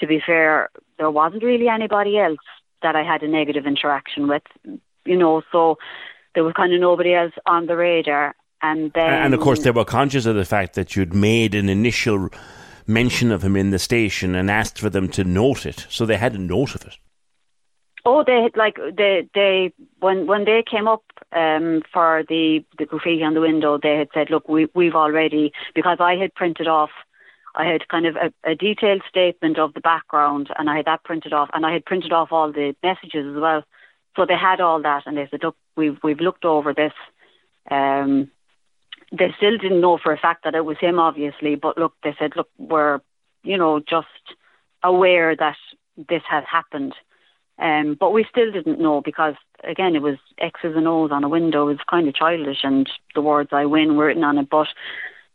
to 0.00 0.06
be 0.06 0.20
fair, 0.24 0.70
there 0.98 1.10
wasn't 1.10 1.42
really 1.42 1.68
anybody 1.68 2.18
else 2.18 2.38
that 2.82 2.96
I 2.96 3.02
had 3.02 3.22
a 3.22 3.28
negative 3.28 3.66
interaction 3.66 4.28
with, 4.28 4.42
you 5.04 5.16
know. 5.16 5.42
So 5.52 5.78
there 6.34 6.44
was 6.44 6.54
kind 6.54 6.72
of 6.72 6.80
nobody 6.80 7.14
else 7.14 7.32
on 7.46 7.66
the 7.66 7.76
radar. 7.76 8.34
And 8.60 8.92
then, 8.92 9.12
and 9.12 9.34
of 9.34 9.40
course, 9.40 9.62
they 9.62 9.70
were 9.70 9.84
conscious 9.84 10.26
of 10.26 10.34
the 10.34 10.44
fact 10.44 10.74
that 10.74 10.96
you'd 10.96 11.14
made 11.14 11.54
an 11.54 11.68
initial 11.68 12.28
mention 12.88 13.30
of 13.30 13.44
him 13.44 13.54
in 13.54 13.70
the 13.70 13.78
station 13.78 14.34
and 14.34 14.50
asked 14.50 14.78
for 14.78 14.90
them 14.90 15.08
to 15.10 15.22
note 15.22 15.66
it, 15.66 15.86
so 15.88 16.04
they 16.04 16.16
had 16.16 16.34
a 16.34 16.38
note 16.38 16.74
of 16.74 16.82
it. 16.84 16.96
Oh, 18.04 18.24
they 18.26 18.42
had 18.42 18.56
like 18.56 18.78
they 18.96 19.28
they 19.34 19.72
when 20.00 20.26
when 20.26 20.44
they 20.44 20.64
came 20.68 20.88
up 20.88 21.02
um, 21.32 21.82
for 21.92 22.24
the 22.28 22.64
the 22.78 22.86
graffiti 22.86 23.22
on 23.22 23.34
the 23.34 23.40
window, 23.40 23.78
they 23.80 23.96
had 23.96 24.08
said, 24.14 24.30
"Look, 24.30 24.48
we 24.48 24.66
we've 24.74 24.94
already 24.94 25.52
because 25.74 25.98
I 26.00 26.16
had 26.16 26.34
printed 26.34 26.66
off, 26.66 26.90
I 27.58 27.66
had 27.66 27.88
kind 27.88 28.06
of 28.06 28.16
a, 28.16 28.32
a 28.50 28.54
detailed 28.54 29.02
statement 29.08 29.58
of 29.58 29.74
the 29.74 29.80
background, 29.80 30.48
and 30.58 30.70
I 30.70 30.76
had 30.76 30.86
that 30.86 31.04
printed 31.04 31.34
off, 31.34 31.50
and 31.52 31.66
I 31.66 31.72
had 31.72 31.84
printed 31.84 32.12
off 32.12 32.32
all 32.32 32.50
the 32.50 32.74
messages 32.82 33.26
as 33.34 33.40
well. 33.40 33.64
So 34.16 34.24
they 34.24 34.36
had 34.36 34.60
all 34.60 34.80
that, 34.82 35.02
and 35.06 35.16
they 35.16 35.28
said, 35.30 35.40
"Look, 35.42 35.56
we've 35.76 35.98
we've 36.02 36.20
looked 36.20 36.46
over 36.46 36.72
this." 36.72 36.94
Um, 37.70 38.30
they 39.12 39.34
still 39.36 39.58
didn't 39.58 39.82
know 39.82 39.98
for 40.02 40.12
a 40.12 40.18
fact 40.18 40.44
that 40.44 40.54
it 40.54 40.64
was 40.64 40.78
him, 40.78 40.98
obviously, 40.98 41.54
but 41.54 41.76
look, 41.76 41.92
they 42.02 42.16
said, 42.18 42.32
"Look, 42.34 42.48
we're." 42.56 43.00
you 43.42 43.56
know, 43.56 43.80
just 43.80 44.06
aware 44.82 45.34
that 45.36 45.56
this 45.96 46.22
has 46.28 46.44
happened. 46.50 46.94
Um, 47.58 47.96
but 47.98 48.12
we 48.12 48.24
still 48.30 48.52
didn't 48.52 48.80
know 48.80 49.00
because, 49.00 49.34
again, 49.64 49.96
it 49.96 50.02
was 50.02 50.16
X's 50.38 50.76
and 50.76 50.86
O's 50.86 51.10
on 51.10 51.24
a 51.24 51.28
window. 51.28 51.68
It 51.68 51.72
was 51.72 51.90
kind 51.90 52.06
of 52.06 52.14
childish, 52.14 52.58
and 52.62 52.88
the 53.14 53.22
words 53.22 53.50
I 53.52 53.64
win 53.66 53.96
were 53.96 54.06
written 54.06 54.22
on 54.22 54.38
it. 54.38 54.48
But 54.48 54.68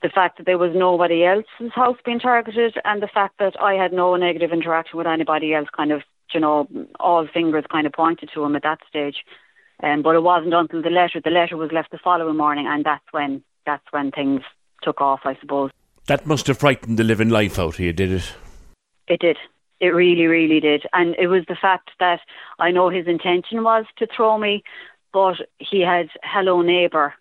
the 0.04 0.10
fact 0.10 0.38
that 0.38 0.46
there 0.46 0.58
was 0.58 0.72
nobody 0.76 1.26
else's 1.26 1.74
house 1.74 1.98
being 2.06 2.20
targeted, 2.20 2.76
and 2.84 3.02
the 3.02 3.08
fact 3.08 3.40
that 3.40 3.60
I 3.60 3.74
had 3.74 3.94
no 3.94 4.16
negative 4.18 4.52
interaction 4.52 4.98
with 4.98 5.08
anybody 5.08 5.54
else, 5.54 5.70
kind 5.76 5.92
of, 5.92 6.02
you 6.34 6.42
know, 6.42 6.68
all 7.00 7.26
fingers 7.34 7.64
kind 7.72 7.88
of 7.88 7.94
pointed 7.94 8.30
to 8.34 8.44
him 8.44 8.56
at 8.56 8.64
that 8.64 8.80
stage. 8.88 9.24
Um, 9.82 10.02
but 10.02 10.16
it 10.16 10.22
wasn't 10.22 10.54
until 10.54 10.82
the 10.82 10.90
letter. 10.90 11.22
The 11.24 11.30
letter 11.32 11.58
was 11.58 11.72
left 11.72 11.92
the 11.92 11.98
following 11.98 12.38
morning, 12.38 12.68
and 12.68 12.86
that's 12.86 13.06
when 13.12 13.44
that's 13.66 13.86
when 13.92 14.12
things 14.12 14.42
took 14.84 15.00
off, 15.02 15.22
I 15.24 15.36
suppose. 15.40 15.72
That 16.08 16.26
must 16.26 16.48
have 16.48 16.60
frightened 16.60 17.00
the 17.00 17.04
living 17.04 17.30
life 17.30 17.58
out 17.58 17.76
of 17.76 17.80
you, 17.80 17.94
did 17.94 18.12
it? 18.12 18.34
It 19.08 19.22
did. 19.22 19.38
It 19.80 19.88
really, 19.88 20.26
really 20.26 20.60
did. 20.60 20.86
And 20.92 21.16
it 21.18 21.28
was 21.28 21.44
the 21.48 21.58
fact 21.60 21.92
that 22.00 22.20
I 22.60 22.72
know 22.72 22.90
his 22.90 23.08
intention 23.08 23.64
was 23.64 23.86
to 23.98 24.08
throw 24.16 24.38
me, 24.38 24.64
but 25.14 25.36
he 25.60 25.82
had 25.82 26.10
hello 26.24 26.62
neighbour 26.62 27.14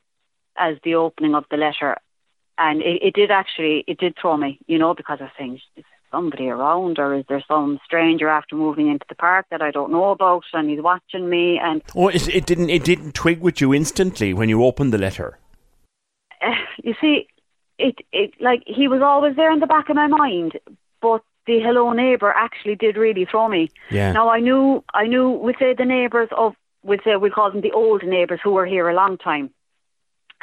as 0.57 0.77
the 0.85 0.97
opening 0.97 1.35
of 1.35 1.45
the 1.51 1.57
letter. 1.57 1.97
And 2.62 2.81
it, 2.81 3.02
it 3.02 3.14
did 3.14 3.33
actually, 3.33 3.83
it 3.88 3.99
did 3.99 4.14
throw 4.21 4.37
me, 4.37 4.61
you 4.69 4.78
know, 4.78 4.95
because 4.95 5.19
I 5.21 5.25
was 5.25 5.33
saying, 5.37 5.61
is 5.76 5.85
somebody 6.12 6.49
around 6.49 7.00
or 7.00 7.12
is 7.14 7.25
there 7.28 7.42
some 7.49 7.81
stranger 7.85 8.28
after 8.28 8.54
moving 8.54 8.88
into 8.88 9.04
the 9.09 9.16
park 9.16 9.47
that 9.50 9.61
I 9.61 9.73
don't 9.73 9.90
know 9.90 10.11
about 10.11 10.45
and 10.52 10.71
he's 10.71 10.81
watching 10.81 11.28
me 11.28 11.59
and... 11.59 11.83
Oh, 11.97 12.07
it, 12.07 12.28
it 12.28 12.47
didn't, 12.47 12.71
it 12.71 12.85
didn't 12.85 13.14
twig 13.14 13.40
with 13.40 13.61
you 13.61 13.75
instantly 13.75 14.33
when 14.33 14.49
you 14.49 14.62
opened 14.62 14.92
the 14.92 14.99
letter? 14.99 15.40
Uh, 16.40 16.54
you 16.85 16.95
see, 17.00 17.26
it, 17.78 17.97
it, 18.12 18.31
like, 18.40 18.62
he 18.64 18.87
was 18.87 19.02
always 19.02 19.35
there 19.35 19.50
in 19.50 19.59
the 19.59 19.66
back 19.66 19.88
of 19.88 19.97
my 19.97 20.07
mind, 20.07 20.52
but 21.00 21.23
the 21.49 21.59
hello 21.59 21.92
neighbour 21.92 22.31
actually 22.31 22.76
did 22.76 22.97
really 22.97 23.25
throw 23.28 23.49
me. 23.49 23.71
Yeah. 23.90 24.12
Now 24.12 24.28
I 24.28 24.38
knew 24.38 24.85
I 24.95 25.09
knew 25.09 25.31
we 25.31 25.54
say 25.59 25.75
the 25.75 25.85
neighbours 25.85 26.28
of 26.31 26.54
we 26.85 26.99
say 27.04 27.16
we 27.16 27.31
call 27.31 27.50
them 27.50 27.62
the 27.62 27.73
old 27.73 28.04
neighbours 28.04 28.38
who 28.45 28.52
were 28.52 28.66
here 28.66 28.88
a 28.88 28.95
long 28.95 29.19
time. 29.19 29.50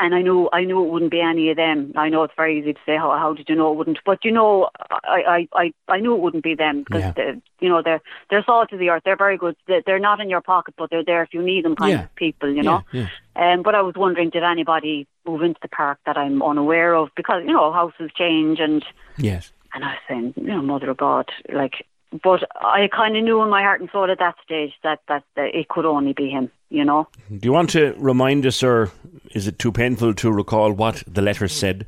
And 0.02 0.16
I 0.16 0.22
know 0.22 0.50
I 0.54 0.64
know 0.64 0.84
it 0.86 0.90
wouldn't 0.90 1.12
be 1.12 1.20
any 1.20 1.50
of 1.50 1.58
them. 1.58 1.92
I 1.98 2.08
know 2.08 2.24
it's 2.24 2.34
very 2.38 2.58
easy 2.58 2.74
to 2.74 2.80
say 2.86 2.96
how 2.96 3.12
how 3.18 3.34
did 3.34 3.50
you 3.50 3.56
know 3.56 3.72
it 3.72 3.76
wouldn't, 3.76 4.00
but 4.06 4.24
you 4.24 4.32
know 4.32 4.70
I 5.04 5.48
I 5.54 5.62
I, 5.64 5.74
I 5.90 6.00
knew 6.00 6.16
it 6.16 6.22
wouldn't 6.22 6.44
be 6.44 6.56
them 6.56 6.84
because 6.84 7.02
Yeah. 7.02 7.12
the, 7.12 7.42
you 7.60 7.68
know 7.68 7.82
they're 7.84 8.02
they're 8.30 8.44
salt 8.44 8.72
of 8.72 8.80
the 8.80 8.90
earth. 8.90 9.04
They're 9.04 9.18
very 9.18 9.38
good. 9.38 9.58
They're, 9.68 9.82
they're 9.86 10.00
not 10.00 10.22
in 10.22 10.30
your 10.30 10.42
pocket, 10.42 10.76
but 10.78 10.90
they're 10.90 11.04
there 11.04 11.22
if 11.24 11.34
you 11.34 11.42
need 11.42 11.66
them, 11.66 11.76
kind 11.76 11.92
Yeah. 11.92 12.04
of 12.06 12.16
people. 12.16 12.50
You 12.50 12.64
know. 12.64 12.82
Yeah, 12.94 13.08
Um, 13.36 13.62
but 13.62 13.76
I 13.76 13.82
was 13.82 13.96
wondering, 13.96 14.30
did 14.30 14.44
anybody 14.44 15.06
move 15.28 15.42
into 15.42 15.60
the 15.62 15.68
park 15.68 16.00
that 16.06 16.18
I'm 16.18 16.42
unaware 16.42 16.96
of? 16.96 17.10
Because 17.16 17.44
you 17.46 17.52
know 17.54 17.72
houses 17.74 18.10
change 18.16 18.60
and 18.62 18.86
Yes. 19.18 19.52
and 19.74 19.84
I 19.84 19.90
was 19.90 19.98
saying, 20.08 20.34
you 20.38 20.48
know, 20.48 20.62
Mother 20.62 20.90
of 20.90 20.98
God, 20.98 21.30
like, 21.54 21.86
but 22.24 22.44
I 22.62 22.90
kind 22.96 23.16
of 23.16 23.24
knew 23.24 23.42
in 23.44 23.50
my 23.50 23.62
heart 23.62 23.82
and 23.82 23.90
soul 23.92 24.10
at 24.10 24.20
that 24.20 24.36
stage 24.44 24.74
that, 24.84 25.00
that 25.08 25.24
that 25.36 25.56
it 25.56 25.68
could 25.68 25.86
only 25.86 26.14
be 26.14 26.30
him, 26.30 26.52
you 26.70 26.84
know. 26.84 27.08
Do 27.30 27.46
you 27.48 27.54
want 27.54 27.70
to 27.72 27.94
remind 27.98 28.46
us, 28.46 28.64
or 28.64 28.92
is 29.32 29.48
it 29.48 29.60
too 29.60 29.72
painful 29.72 30.14
to 30.16 30.32
recall 30.32 30.72
what 30.74 31.04
the 31.08 31.22
letter 31.22 31.48
said? 31.48 31.86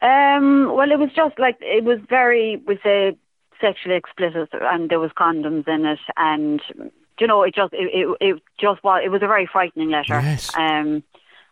Um, 0.00 0.72
well, 0.74 0.90
it 0.90 0.98
was 0.98 1.10
just 1.14 1.38
like 1.38 1.58
it 1.60 1.84
was 1.84 1.98
very, 2.08 2.62
we 2.66 2.78
say, 2.82 3.16
sexually 3.60 3.96
explicit, 3.96 4.48
and 4.52 4.90
there 4.90 5.00
was 5.00 5.10
condoms 5.12 5.66
in 5.68 5.86
it, 5.86 6.00
and 6.16 6.62
you 7.20 7.26
know, 7.26 7.42
it 7.42 7.54
just, 7.54 7.72
it, 7.72 7.90
it, 7.92 8.16
it 8.20 8.42
just 8.60 8.82
was, 8.84 9.02
it 9.04 9.08
was 9.08 9.22
a 9.22 9.26
very 9.26 9.46
frightening 9.46 9.90
letter. 9.90 10.20
Yes. 10.20 10.56
Um, 10.56 11.02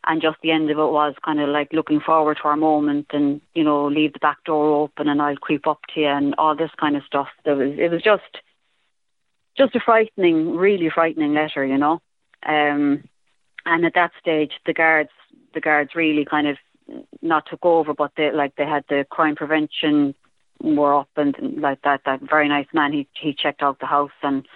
and 0.06 0.22
just 0.22 0.38
the 0.42 0.52
end 0.52 0.70
of 0.70 0.78
it 0.78 0.82
was 0.82 1.14
kind 1.24 1.40
of 1.40 1.48
like 1.48 1.72
looking 1.72 2.00
forward 2.00 2.38
to 2.40 2.48
our 2.48 2.56
moment, 2.56 3.06
and 3.12 3.40
you 3.54 3.64
know, 3.64 3.86
leave 3.86 4.12
the 4.12 4.18
back 4.18 4.42
door 4.44 4.82
open, 4.82 5.08
and 5.08 5.20
I'll 5.20 5.36
creep 5.36 5.66
up 5.66 5.80
to 5.94 6.00
you, 6.00 6.06
and 6.06 6.34
all 6.38 6.56
this 6.56 6.70
kind 6.78 6.96
of 6.96 7.02
stuff. 7.04 7.28
There 7.44 7.56
was, 7.56 7.72
it 7.78 7.90
was 7.90 8.02
just, 8.02 8.22
just 9.56 9.74
a 9.74 9.80
frightening, 9.80 10.56
really 10.56 10.90
frightening 10.90 11.34
letter, 11.34 11.64
you 11.64 11.78
know. 11.78 12.00
Um, 12.44 13.04
and 13.64 13.84
at 13.84 13.94
that 13.94 14.12
stage, 14.20 14.52
the 14.64 14.72
guards, 14.72 15.10
the 15.54 15.60
guards 15.60 15.94
really 15.94 16.24
kind 16.24 16.46
of 16.46 16.56
not 17.20 17.46
took 17.50 17.64
over, 17.64 17.94
but 17.94 18.12
they 18.16 18.30
like 18.30 18.54
they 18.56 18.66
had 18.66 18.84
the 18.88 19.04
crime 19.10 19.34
prevention 19.34 20.14
were 20.60 20.94
up 20.94 21.10
and 21.16 21.34
like 21.60 21.82
that. 21.82 22.02
That 22.06 22.20
very 22.20 22.48
nice 22.48 22.68
man. 22.72 22.92
He 22.92 23.08
he 23.20 23.34
checked 23.34 23.62
out 23.62 23.80
the 23.80 23.86
house 23.86 24.12
and 24.22 24.46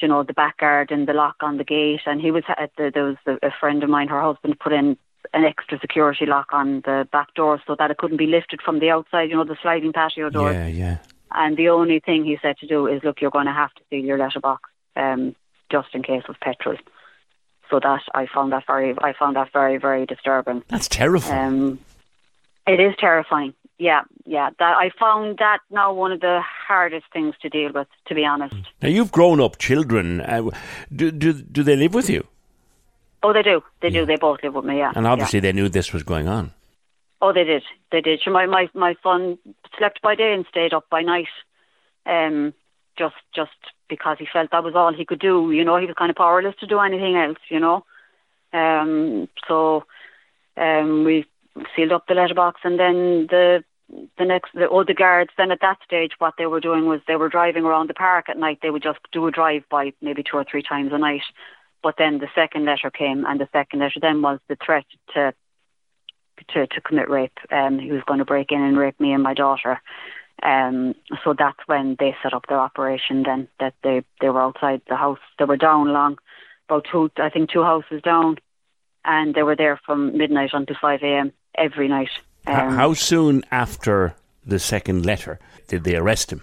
you 0.00 0.08
know 0.08 0.22
the 0.22 0.32
back 0.32 0.56
and 0.60 1.08
the 1.08 1.12
lock 1.12 1.36
on 1.40 1.58
the 1.58 1.64
gate. 1.64 2.00
And 2.06 2.20
he 2.20 2.30
was 2.30 2.44
at 2.48 2.70
the 2.76 2.90
there 2.92 3.04
was 3.04 3.16
a, 3.26 3.46
a 3.46 3.50
friend 3.58 3.82
of 3.82 3.90
mine. 3.90 4.08
Her 4.08 4.22
husband 4.22 4.58
put 4.58 4.72
in 4.72 4.96
an 5.34 5.44
extra 5.44 5.78
security 5.78 6.26
lock 6.26 6.48
on 6.52 6.82
the 6.84 7.08
back 7.12 7.34
door 7.34 7.60
so 7.66 7.76
that 7.78 7.90
it 7.90 7.98
couldn't 7.98 8.16
be 8.16 8.26
lifted 8.26 8.60
from 8.62 8.78
the 8.80 8.90
outside. 8.90 9.30
You 9.30 9.36
know 9.36 9.44
the 9.44 9.56
sliding 9.62 9.92
patio 9.92 10.30
door. 10.30 10.52
Yeah, 10.52 10.66
yeah. 10.66 10.98
And 11.30 11.56
the 11.56 11.68
only 11.68 12.00
thing 12.00 12.24
he 12.24 12.38
said 12.40 12.56
to 12.58 12.66
do 12.66 12.86
is, 12.86 13.02
look, 13.04 13.20
you're 13.20 13.30
going 13.30 13.46
to 13.46 13.52
have 13.52 13.72
to 13.74 13.82
seal 13.90 14.04
your 14.04 14.18
letterbox, 14.18 14.62
um, 14.96 15.36
just 15.70 15.88
in 15.92 16.02
case 16.02 16.22
of 16.28 16.36
petrol. 16.40 16.76
So 17.70 17.78
that 17.80 18.00
I 18.14 18.26
found 18.34 18.52
that 18.52 18.64
very, 18.66 18.94
I 18.98 19.12
found 19.12 19.36
that 19.36 19.52
very, 19.52 19.76
very 19.76 20.06
disturbing. 20.06 20.62
That's 20.68 20.88
terrifying. 20.88 21.46
Um, 21.46 21.78
it 22.66 22.80
is 22.80 22.94
terrifying. 22.98 23.52
Yeah, 23.78 24.02
yeah. 24.26 24.50
That 24.58 24.76
I 24.76 24.90
found 24.98 25.38
that 25.38 25.60
now 25.70 25.92
one 25.92 26.10
of 26.12 26.20
the 26.20 26.40
hardest 26.42 27.06
things 27.12 27.34
to 27.42 27.48
deal 27.48 27.70
with, 27.72 27.86
to 28.08 28.14
be 28.14 28.24
honest. 28.24 28.56
now 28.82 28.88
you've 28.88 29.12
grown 29.12 29.40
up 29.40 29.58
children. 29.58 30.20
Uh, 30.20 30.50
do 30.94 31.10
do 31.10 31.32
do 31.32 31.62
they 31.62 31.76
live 31.76 31.94
with 31.94 32.10
you? 32.10 32.26
Oh, 33.22 33.32
they 33.32 33.42
do. 33.42 33.62
They 33.80 33.90
do. 33.90 34.06
They 34.06 34.16
both 34.16 34.40
live 34.42 34.54
with 34.54 34.64
me. 34.64 34.78
Yeah. 34.78 34.92
And 34.94 35.06
obviously 35.06 35.40
they 35.40 35.52
knew 35.52 35.68
this 35.68 35.92
was 35.92 36.02
going 36.02 36.28
on. 36.28 36.52
Oh, 37.20 37.32
they 37.32 37.44
did. 37.44 37.62
They 37.90 38.00
did. 38.00 38.20
Sure, 38.22 38.32
My 38.32 38.46
my 38.46 38.68
my 38.74 38.94
son 39.02 39.38
slept 39.76 40.00
by 40.02 40.14
day 40.14 40.32
and 40.34 40.44
stayed 40.50 40.72
up 40.72 40.88
by 40.90 41.02
night. 41.02 41.28
Um, 42.06 42.54
just 42.96 43.16
just 43.34 43.50
because 43.88 44.16
he 44.18 44.26
felt 44.32 44.50
that 44.50 44.64
was 44.64 44.74
all 44.74 44.92
he 44.92 45.04
could 45.04 45.20
do. 45.20 45.50
You 45.52 45.64
know, 45.64 45.76
he 45.78 45.86
was 45.86 45.94
kind 45.96 46.10
of 46.10 46.16
powerless 46.16 46.54
to 46.60 46.66
do 46.66 46.78
anything 46.80 47.16
else. 47.16 47.38
You 47.48 47.60
know. 47.60 47.84
Um. 48.52 49.28
So, 49.46 49.84
um, 50.56 51.04
we 51.04 51.26
sealed 51.74 51.92
up 51.92 52.06
the 52.06 52.14
letterbox, 52.14 52.60
and 52.64 52.78
then 52.78 53.26
the 53.28 53.64
the 54.18 54.24
next 54.24 54.52
the 54.52 54.68
oh 54.68 54.84
the 54.84 54.94
guards 54.94 55.30
then 55.38 55.50
at 55.50 55.60
that 55.60 55.78
stage 55.84 56.12
what 56.18 56.34
they 56.36 56.46
were 56.46 56.60
doing 56.60 56.86
was 56.86 57.00
they 57.06 57.16
were 57.16 57.28
driving 57.28 57.64
around 57.64 57.88
the 57.88 57.94
park 57.94 58.28
at 58.28 58.38
night. 58.38 58.58
They 58.62 58.70
would 58.70 58.82
just 58.82 58.98
do 59.12 59.26
a 59.26 59.30
drive 59.30 59.62
by 59.70 59.92
maybe 60.02 60.22
two 60.22 60.36
or 60.36 60.44
three 60.44 60.62
times 60.62 60.92
a 60.92 60.98
night. 60.98 61.22
But 61.82 61.94
then 61.96 62.18
the 62.18 62.28
second 62.34 62.64
letter 62.64 62.90
came, 62.90 63.24
and 63.24 63.40
the 63.40 63.48
second 63.52 63.80
letter 63.80 64.00
then 64.00 64.20
was 64.20 64.40
the 64.48 64.56
threat 64.64 64.84
to 65.14 65.32
to, 66.54 66.66
to 66.66 66.80
commit 66.80 67.08
rape. 67.08 67.38
Um, 67.50 67.78
he 67.78 67.90
was 67.90 68.02
going 68.06 68.18
to 68.18 68.24
break 68.24 68.52
in 68.52 68.60
and 68.60 68.76
rape 68.76 69.00
me 69.00 69.12
and 69.12 69.22
my 69.22 69.34
daughter. 69.34 69.80
Um, 70.42 70.94
so 71.24 71.34
that's 71.36 71.58
when 71.66 71.96
they 71.98 72.14
set 72.22 72.32
up 72.32 72.46
their 72.48 72.60
operation. 72.60 73.22
Then 73.22 73.48
that 73.58 73.74
they 73.82 74.04
they 74.20 74.28
were 74.28 74.42
outside 74.42 74.82
the 74.88 74.96
house. 74.96 75.18
They 75.38 75.46
were 75.46 75.56
down 75.56 75.92
long, 75.92 76.18
about 76.68 76.86
two 76.90 77.10
I 77.16 77.30
think 77.30 77.50
two 77.50 77.62
houses 77.62 78.02
down, 78.02 78.38
and 79.04 79.34
they 79.34 79.42
were 79.42 79.56
there 79.56 79.80
from 79.84 80.16
midnight 80.16 80.50
until 80.52 80.76
five 80.80 81.02
a.m. 81.02 81.32
every 81.56 81.88
night. 81.88 82.10
Um, 82.46 82.74
How 82.74 82.94
soon 82.94 83.44
after 83.50 84.14
the 84.44 84.58
second 84.58 85.04
letter 85.04 85.38
did 85.66 85.84
they 85.84 85.96
arrest 85.96 86.32
him? 86.32 86.42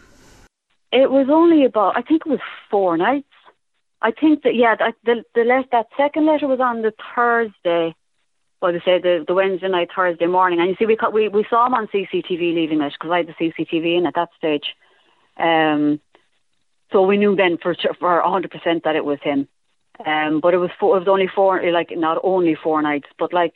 It 0.92 1.12
was 1.12 1.28
only 1.30 1.66
about, 1.66 1.98
I 1.98 2.02
think 2.02 2.24
it 2.25 2.30
was 2.30 2.40
four 2.70 2.98
nights. 2.98 3.28
I 4.02 4.12
think 4.12 4.44
that, 4.44 4.56
yeah, 4.56 4.75
that, 4.75 4.96
the, 5.04 5.24
the 5.34 5.44
let, 5.44 5.72
that 5.72 5.88
second 5.98 6.25
letter 6.25 6.48
was 6.48 6.60
on 6.60 6.84
the 6.84 6.94
Thursday, 7.16 7.96
well, 8.62 8.72
they 8.72 8.80
say 8.80 9.00
the, 9.00 9.25
the 9.28 9.34
Wednesday 9.34 9.68
night, 9.68 9.90
Thursday 9.96 10.28
morning. 10.28 10.60
And 10.60 10.70
you 10.70 10.75
see, 10.78 10.86
we, 10.86 10.98
we, 11.12 11.28
we 11.28 11.46
saw 11.50 11.66
him 11.66 11.74
on 11.74 11.88
CCTV 11.88 12.54
leaving 12.54 12.82
it 12.82 12.94
because 12.94 13.12
I 13.12 13.18
had 13.18 13.28
the 13.28 13.34
CCTV 13.34 13.98
in 13.98 14.06
at 14.06 14.16
that 14.16 14.30
stage. 14.38 14.75
Um, 15.38 16.00
so 16.92 17.02
we 17.02 17.18
knew 17.18 17.36
then 17.36 17.58
for 17.58 17.75
for 18.00 18.22
100% 18.22 18.84
that 18.84 18.96
it 18.96 19.04
was 19.04 19.20
him. 19.22 19.48
Um, 20.06 20.40
but 20.40 20.54
it 20.54 20.58
was 20.58 20.70
four, 20.80 20.96
it 20.96 21.00
was 21.00 21.08
only 21.08 21.28
four, 21.28 21.62
like 21.72 21.92
not 21.92 22.20
only 22.24 22.56
four 22.56 22.82
nights, 22.82 23.08
but 23.18 23.34
like 23.34 23.56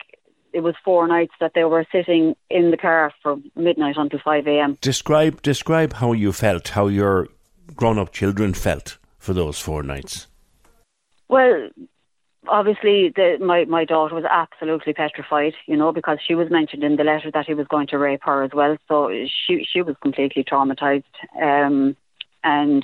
it 0.54 0.62
was 0.62 0.76
four 0.84 1.08
nights 1.08 1.34
that 1.40 1.54
they 1.56 1.64
were 1.64 1.86
sitting 1.92 2.36
in 2.50 2.72
the 2.72 2.78
car 2.78 3.12
from 3.22 3.52
midnight 3.56 3.96
until 3.98 4.20
5 4.24 4.48
a.m. 4.48 4.78
Describe 4.82 5.42
describe 5.42 5.94
how 5.94 6.14
you 6.14 6.32
felt, 6.32 6.70
how 6.70 6.88
your 6.88 7.28
grown 7.76 8.00
up 8.00 8.12
children 8.12 8.54
felt 8.54 8.98
for 9.18 9.34
those 9.34 9.60
four 9.60 9.84
nights. 9.84 10.28
Well, 11.28 11.70
obviously, 12.48 13.14
the, 13.16 13.38
my 13.40 13.66
my 13.66 13.86
daughter 13.86 14.16
was 14.16 14.26
absolutely 14.30 14.94
petrified, 14.94 15.54
you 15.68 15.78
know, 15.78 15.92
because 15.92 16.18
she 16.26 16.36
was 16.36 16.50
mentioned 16.50 16.84
in 16.84 16.96
the 16.96 17.04
letter 17.04 17.32
that 17.32 17.46
he 17.46 17.54
was 17.54 17.68
going 17.68 17.88
to 17.88 17.98
rape 17.98 18.22
her 18.24 18.44
as 18.44 18.52
well. 18.54 18.78
So 18.88 19.10
she 19.26 19.66
she 19.72 19.82
was 19.82 19.96
completely 20.02 20.44
traumatized, 20.44 21.04
um, 21.42 21.96
and 22.44 22.84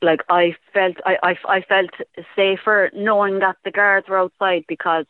like 0.00 0.20
I 0.28 0.54
felt 0.72 0.96
I, 1.04 1.16
I 1.22 1.56
I 1.56 1.60
felt 1.62 1.90
safer 2.36 2.90
knowing 2.94 3.40
that 3.40 3.56
the 3.64 3.70
guards 3.70 4.08
were 4.08 4.18
outside 4.18 4.64
because 4.68 5.06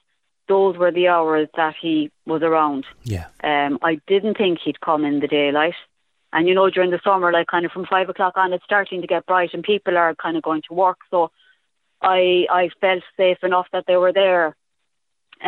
those 0.52 0.76
were 0.76 0.92
the 0.92 1.08
hours 1.08 1.48
that 1.56 1.74
he 1.80 2.10
was 2.26 2.42
around. 2.42 2.84
Yeah. 3.04 3.26
Um, 3.42 3.78
I 3.90 3.92
didn't 4.06 4.36
think 4.36 4.58
he'd 4.64 4.80
come 4.88 5.02
in 5.10 5.20
the 5.20 5.26
daylight. 5.26 5.78
And 6.34 6.46
you 6.48 6.54
know, 6.54 6.68
during 6.68 6.90
the 6.90 7.00
summer, 7.02 7.32
like 7.32 7.46
kind 7.46 7.64
of 7.66 7.72
from 7.72 7.86
five 7.86 8.08
o'clock 8.10 8.34
on, 8.36 8.52
it's 8.52 8.64
starting 8.64 9.00
to 9.00 9.06
get 9.06 9.26
bright, 9.32 9.54
and 9.54 9.62
people 9.62 9.96
are 9.96 10.14
kind 10.14 10.36
of 10.36 10.42
going 10.42 10.62
to 10.68 10.74
work. 10.74 10.98
So, 11.10 11.30
I 12.02 12.46
I 12.50 12.64
felt 12.82 13.02
safe 13.16 13.40
enough 13.42 13.68
that 13.72 13.84
they 13.86 13.96
were 13.96 14.12
there, 14.12 14.46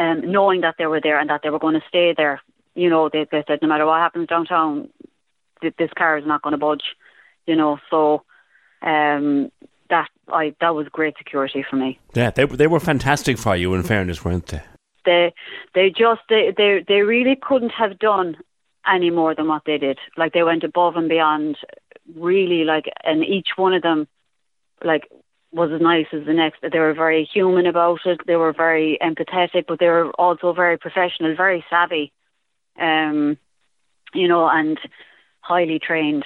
um, 0.02 0.18
knowing 0.37 0.61
that 0.62 0.76
they 0.78 0.87
were 0.87 1.02
there 1.06 1.18
and 1.20 1.28
that 1.30 1.40
they 1.42 1.50
were 1.50 1.64
going 1.66 1.80
to 1.80 1.88
stay 1.88 2.14
there. 2.16 2.40
You 2.75 2.88
know, 2.90 3.08
they 3.12 3.26
they 3.30 3.44
said 3.46 3.61
no 3.62 3.68
matter 3.68 3.87
what 3.87 4.00
happens 4.06 4.28
downtown, 4.28 4.88
th- 5.61 5.78
this 5.78 5.92
car 6.00 6.18
is 6.18 6.26
not 6.26 6.42
going 6.42 6.56
to 6.58 6.64
budge. 6.68 6.87
you 7.46 7.56
know. 7.56 7.78
So 7.90 8.23
um, 8.82 9.50
that 9.90 10.08
I 10.28 10.54
that 10.61 10.75
was 10.75 10.87
great 10.99 11.14
security 11.18 11.64
for 11.68 11.76
me. 11.76 11.99
Yeah, 12.14 12.30
they 12.30 12.44
they 12.44 12.66
were 12.66 12.80
fantastic 12.80 13.37
for 13.38 13.54
you. 13.56 13.75
In 13.75 13.82
fairness, 13.82 14.25
weren't 14.25 14.46
they? 14.46 14.62
They 15.04 15.32
they 15.75 15.90
just 15.90 16.23
they 16.28 16.52
they 16.56 16.84
they 16.87 17.00
really 17.02 17.37
couldn't 17.40 17.73
have 17.73 17.99
done 17.99 18.37
any 18.87 19.11
more 19.11 19.34
than 19.34 19.49
what 19.49 19.62
they 19.66 19.78
did. 19.78 19.99
Like 20.16 20.32
they 20.32 20.42
went 20.42 20.64
above 20.64 20.96
and 20.96 21.08
beyond, 21.08 21.56
really. 22.16 22.64
Like 22.64 22.87
and 23.02 23.25
each 23.25 23.49
one 23.56 23.75
of 23.75 23.82
them, 23.82 24.06
like 24.84 25.08
was 25.52 25.70
as 25.73 25.80
nice 25.80 26.06
as 26.12 26.26
the 26.26 26.32
next. 26.34 26.58
They 26.62 26.78
were 26.78 26.94
very 26.94 27.25
human 27.32 27.66
about 27.66 28.00
it. 28.04 28.20
They 28.26 28.37
were 28.37 28.52
very 28.52 28.99
empathetic, 29.00 29.64
but 29.68 29.78
they 29.78 29.87
were 29.87 30.11
also 30.12 30.52
very 30.52 30.76
professional, 30.76 31.37
very 31.37 31.64
savvy, 31.70 32.12
um, 32.78 33.38
you 34.12 34.26
know, 34.28 34.49
and 34.49 34.78
highly 35.40 35.78
trained, 35.78 36.25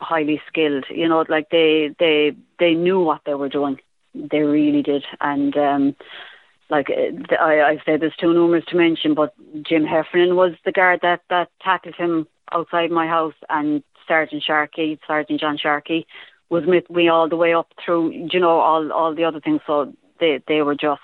highly 0.00 0.42
skilled. 0.48 0.86
You 0.90 1.08
know, 1.08 1.24
like 1.28 1.50
they 1.50 1.94
they 1.98 2.32
they 2.58 2.74
knew 2.74 3.00
what 3.00 3.20
they 3.24 3.34
were 3.34 3.48
doing. 3.48 3.78
They 4.14 4.40
really 4.40 4.82
did, 4.82 5.04
and 5.20 5.56
um, 5.56 5.96
like 6.70 6.88
uh, 6.90 7.34
I, 7.34 7.70
I've 7.70 7.80
said 7.84 8.00
this 8.00 8.12
too 8.20 8.32
numerous 8.32 8.64
to 8.66 8.76
mention, 8.76 9.14
but 9.14 9.34
Jim 9.62 9.84
Heffernan 9.84 10.36
was 10.36 10.52
the 10.64 10.72
guard 10.72 11.00
that 11.02 11.20
that 11.30 11.48
tackled 11.62 11.94
him 11.96 12.26
outside 12.52 12.90
my 12.90 13.06
house, 13.06 13.34
and 13.48 13.82
Sergeant 14.06 14.42
Sharkey, 14.42 14.98
Sergeant 15.06 15.40
John 15.40 15.58
Sharkey, 15.58 16.06
was 16.48 16.64
with 16.66 16.88
me 16.90 17.08
all 17.08 17.28
the 17.28 17.36
way 17.36 17.54
up 17.54 17.72
through, 17.84 18.10
you 18.10 18.40
know, 18.40 18.58
all 18.60 18.92
all 18.92 19.14
the 19.14 19.24
other 19.24 19.40
things. 19.40 19.60
So 19.66 19.92
they 20.20 20.40
they 20.46 20.62
were 20.62 20.74
just 20.74 21.00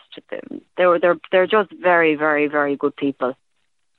they 0.77 0.87
were 0.87 0.99
they're 0.99 1.17
they're 1.31 1.47
just 1.47 1.71
very 1.81 2.15
very 2.15 2.49
very 2.49 2.77
good 2.77 2.97
people. 2.97 3.35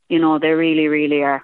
You 0.09 0.19
know, 0.19 0.39
they 0.39 0.49
really 0.49 0.87
really 0.87 1.23
are. 1.23 1.43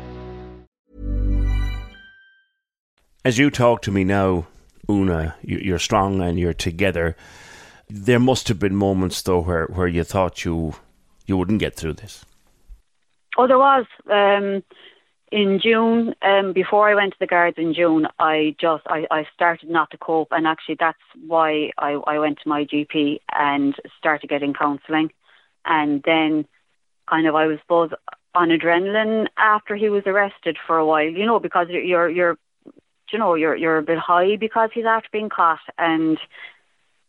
As 3.23 3.37
you 3.37 3.51
talk 3.51 3.83
to 3.83 3.91
me 3.91 4.03
now, 4.03 4.47
Una, 4.89 5.35
you're 5.43 5.77
strong 5.77 6.21
and 6.21 6.39
you're 6.39 6.55
together. 6.55 7.15
There 7.87 8.19
must 8.19 8.47
have 8.47 8.57
been 8.57 8.75
moments 8.75 9.21
though 9.21 9.41
where, 9.41 9.65
where 9.67 9.87
you 9.87 10.03
thought 10.03 10.43
you 10.43 10.73
you 11.27 11.37
wouldn't 11.37 11.59
get 11.59 11.75
through 11.75 11.93
this. 11.93 12.25
Oh, 13.37 13.47
there 13.47 13.59
was. 13.59 13.85
Um, 14.11 14.63
in 15.31 15.59
June, 15.63 16.13
um, 16.23 16.51
before 16.51 16.89
I 16.89 16.95
went 16.95 17.13
to 17.13 17.19
the 17.19 17.27
guards 17.27 17.57
in 17.57 17.73
June, 17.73 18.07
I 18.19 18.55
just 18.59 18.83
I, 18.87 19.05
I 19.11 19.27
started 19.33 19.69
not 19.69 19.91
to 19.91 19.97
cope, 19.97 20.29
and 20.31 20.47
actually 20.47 20.77
that's 20.79 20.97
why 21.27 21.71
I, 21.77 21.91
I 22.07 22.17
went 22.17 22.39
to 22.43 22.49
my 22.49 22.65
GP 22.65 23.19
and 23.31 23.75
started 23.99 24.29
getting 24.29 24.53
counselling, 24.53 25.11
and 25.63 26.01
then 26.03 26.45
kind 27.07 27.27
of 27.27 27.35
I 27.35 27.45
was 27.45 27.59
both 27.69 27.91
on 28.33 28.49
adrenaline 28.49 29.27
after 29.37 29.75
he 29.75 29.89
was 29.89 30.03
arrested 30.07 30.57
for 30.65 30.77
a 30.77 30.85
while, 30.85 31.05
you 31.09 31.25
know, 31.25 31.39
because 31.39 31.67
you're 31.69 32.09
you're 32.09 32.37
you 33.11 33.19
know, 33.19 33.35
you're 33.35 33.55
you're 33.55 33.77
a 33.77 33.83
bit 33.83 33.97
high 33.97 34.35
because 34.37 34.69
he's 34.73 34.85
after 34.85 35.09
being 35.11 35.29
caught 35.29 35.59
and 35.77 36.17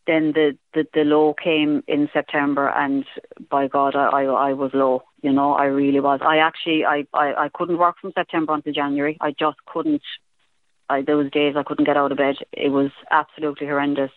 then 0.06 0.32
the, 0.32 0.58
the, 0.74 0.84
the 0.94 1.04
low 1.04 1.32
came 1.32 1.84
in 1.86 2.08
September 2.12 2.68
and 2.68 3.04
by 3.48 3.68
God 3.68 3.94
I, 3.94 4.08
I, 4.08 4.24
I 4.24 4.52
was 4.52 4.72
low, 4.74 5.04
you 5.22 5.32
know, 5.32 5.52
I 5.52 5.66
really 5.66 6.00
was. 6.00 6.20
I 6.22 6.38
actually 6.38 6.84
I, 6.84 7.06
I, 7.14 7.44
I 7.44 7.50
couldn't 7.54 7.78
work 7.78 7.96
from 8.00 8.12
September 8.12 8.54
until 8.54 8.72
January. 8.72 9.16
I 9.20 9.30
just 9.30 9.58
couldn't 9.66 10.02
I 10.88 11.02
those 11.02 11.30
days 11.30 11.54
I 11.56 11.62
couldn't 11.62 11.84
get 11.84 11.96
out 11.96 12.12
of 12.12 12.18
bed. 12.18 12.36
It 12.52 12.70
was 12.70 12.90
absolutely 13.10 13.68
horrendous. 13.68 14.10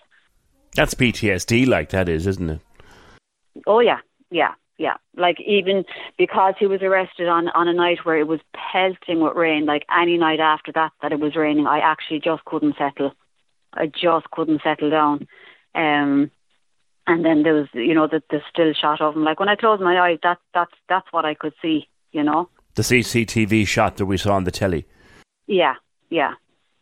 That's 0.76 0.94
PTSD 0.94 1.68
like 1.68 1.92
that 1.92 2.10
is, 2.10 2.28
isn't 2.28 2.50
it? 2.50 2.62
Oh 3.68 3.80
yeah, 3.80 4.00
yeah 4.32 4.56
yeah. 4.78 4.96
Like 5.16 5.38
even 5.46 5.86
because 6.18 6.56
he 6.60 6.68
was 6.68 6.82
arrested 6.82 7.28
on 7.28 7.48
on 7.50 7.68
a 7.68 7.74
night 7.74 8.00
where 8.04 8.18
it 8.18 8.28
was 8.28 8.42
pelting 8.54 9.22
with 9.22 9.36
rain, 9.36 9.66
like 9.66 9.86
any 9.96 10.18
night 10.18 10.40
after 10.40 10.72
that 10.74 10.92
that 11.02 11.12
it 11.12 11.20
was 11.20 11.36
raining, 11.36 11.68
I 11.68 11.80
actually 11.80 12.20
just 12.20 12.44
couldn't 12.46 12.76
settle. 12.78 13.14
I 13.74 13.88
just 13.88 14.30
couldn't 14.32 14.62
settle 14.64 14.90
down. 14.90 15.28
Um 15.74 16.32
and 17.08 17.24
then 17.24 17.44
there 17.44 17.54
was 17.54 17.68
you 17.74 17.94
know 17.94 18.08
the 18.08 18.22
the 18.30 18.42
still 18.50 18.74
shot 18.74 19.02
of 19.02 19.16
him. 19.16 19.24
Like 19.24 19.40
when 19.40 19.50
I 19.50 19.56
closed 19.56 19.82
my 19.82 20.00
eyes 20.00 20.20
that 20.24 20.40
that's 20.54 20.74
that's 20.90 21.08
what 21.12 21.26
I 21.26 21.36
could 21.36 21.54
see, 21.62 21.88
you 22.12 22.24
know. 22.24 22.50
The 22.76 22.82
CCTV 22.82 23.66
shot 23.66 23.96
that 23.98 24.06
we 24.06 24.18
saw 24.18 24.34
on 24.34 24.44
the 24.44 24.52
telly. 24.52 24.86
Yeah, 25.48 25.76
yeah. 26.10 26.34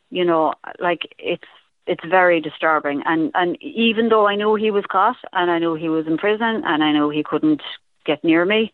You 0.09 0.25
know, 0.25 0.53
like 0.79 1.01
it's 1.19 1.43
it's 1.85 2.03
very 2.05 2.39
disturbing 2.39 3.03
and 3.05 3.31
and 3.33 3.61
even 3.61 4.09
though 4.09 4.27
I 4.27 4.35
know 4.35 4.55
he 4.55 4.71
was 4.71 4.85
caught 4.89 5.17
and 5.31 5.51
I 5.51 5.59
know 5.59 5.75
he 5.75 5.89
was 5.89 6.07
in 6.07 6.17
prison 6.17 6.63
and 6.65 6.83
I 6.83 6.91
know 6.91 7.09
he 7.09 7.23
couldn't 7.23 7.61
get 8.05 8.23
near 8.23 8.45
me, 8.45 8.73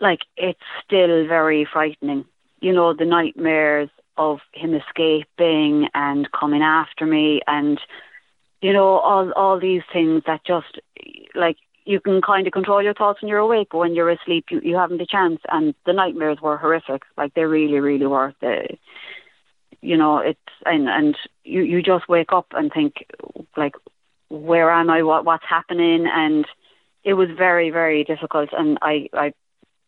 like 0.00 0.20
it's 0.36 0.60
still 0.84 1.26
very 1.26 1.66
frightening. 1.70 2.24
You 2.60 2.72
know, 2.72 2.94
the 2.94 3.04
nightmares 3.04 3.90
of 4.16 4.38
him 4.52 4.74
escaping 4.74 5.88
and 5.94 6.30
coming 6.32 6.62
after 6.62 7.04
me 7.04 7.42
and 7.46 7.78
you 8.62 8.72
know, 8.72 8.98
all 8.98 9.32
all 9.32 9.60
these 9.60 9.82
things 9.92 10.22
that 10.26 10.44
just 10.44 10.80
like 11.34 11.56
you 11.84 12.00
can 12.00 12.20
kind 12.20 12.46
of 12.46 12.52
control 12.52 12.82
your 12.82 12.94
thoughts 12.94 13.22
when 13.22 13.28
you're 13.28 13.38
awake, 13.38 13.68
but 13.70 13.78
when 13.78 13.94
you're 13.94 14.10
asleep, 14.10 14.46
you, 14.50 14.60
you 14.62 14.76
haven't 14.76 15.00
a 15.00 15.06
chance. 15.06 15.40
And 15.48 15.74
the 15.86 15.92
nightmares 15.92 16.38
were 16.42 16.56
horrific. 16.56 17.02
Like 17.16 17.34
they 17.34 17.44
really, 17.44 17.78
really 17.78 18.06
were. 18.06 18.34
You 19.86 19.96
know, 19.96 20.18
it's 20.18 20.38
and 20.64 20.88
and 20.88 21.16
you 21.44 21.62
you 21.62 21.82
just 21.82 22.08
wake 22.08 22.32
up 22.32 22.46
and 22.52 22.72
think 22.72 23.06
like, 23.56 23.74
where 24.28 24.70
am 24.70 24.90
I? 24.90 25.02
What 25.02 25.24
what's 25.24 25.44
happening? 25.48 26.06
And 26.06 26.46
it 27.06 27.14
was 27.14 27.28
very, 27.38 27.70
very 27.70 28.02
difficult. 28.02 28.50
And 28.52 28.78
I, 28.82 29.08
I 29.12 29.32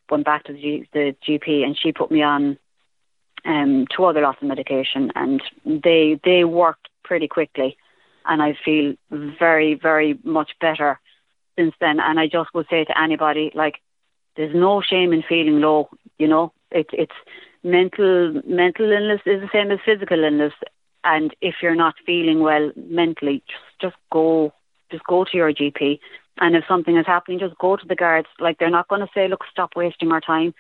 went 0.09 0.25
back 0.25 0.45
to 0.45 0.53
the, 0.53 0.85
the 0.93 1.17
GP 1.27 1.65
and 1.65 1.77
she 1.77 1.91
put 1.91 2.13
me 2.13 2.23
on 2.23 2.57
um, 3.45 3.87
two 3.95 4.05
other 4.05 4.21
lots 4.21 4.41
of 4.41 4.47
medication 4.47 5.11
and 5.17 5.43
they, 5.67 6.21
they 6.25 6.45
worked 6.45 6.89
pretty 7.03 7.27
quickly. 7.27 7.77
And 8.25 8.41
I 8.41 8.57
feel 8.65 8.95
very, 9.11 9.75
very 9.75 10.17
much 10.23 10.53
better 10.61 11.01
since 11.59 11.75
then. 11.81 11.99
And 11.99 12.21
I 12.21 12.29
just 12.29 12.55
would 12.55 12.67
say 12.71 12.85
to 12.85 13.01
anybody, 13.01 13.51
like, 13.53 13.81
there's 14.37 14.55
no 14.55 14.81
shame 14.81 15.13
in 15.13 15.25
feeling 15.29 15.61
low, 15.61 15.89
you 16.19 16.29
know, 16.29 16.53
it, 16.71 16.87
it's 16.93 17.13
mental, 17.63 18.41
mental 18.47 18.91
illness 18.91 19.21
is 19.27 19.41
the 19.41 19.49
same 19.53 19.71
as 19.71 19.79
physical 19.85 20.23
illness. 20.23 20.55
And 21.05 21.35
if 21.41 21.57
you're 21.63 21.75
not 21.75 21.95
feeling 22.05 22.41
well 22.41 22.73
mentally, 22.77 23.43
just, 23.47 23.81
just 23.81 23.97
go, 24.13 24.53
just 24.91 25.05
go 25.05 25.25
to 25.25 25.37
your 25.37 25.53
GP 25.53 25.99
and 26.41 26.57
if 26.57 26.65
something 26.69 26.97
is 26.97 27.07
happening, 27.07 27.39
just 27.39 27.59
go 27.59 27.77
to 27.77 27.87
the 27.87 27.97
guards. 27.97 28.29
Like 28.39 28.59
they're 28.59 28.71
not 28.71 28.89
going 28.89 29.01
to 29.01 29.09
say, 29.15 29.29
look, 29.29 29.45
stop 29.51 29.71
wasting 29.77 30.13
our 30.13 30.21
time. 30.21 30.55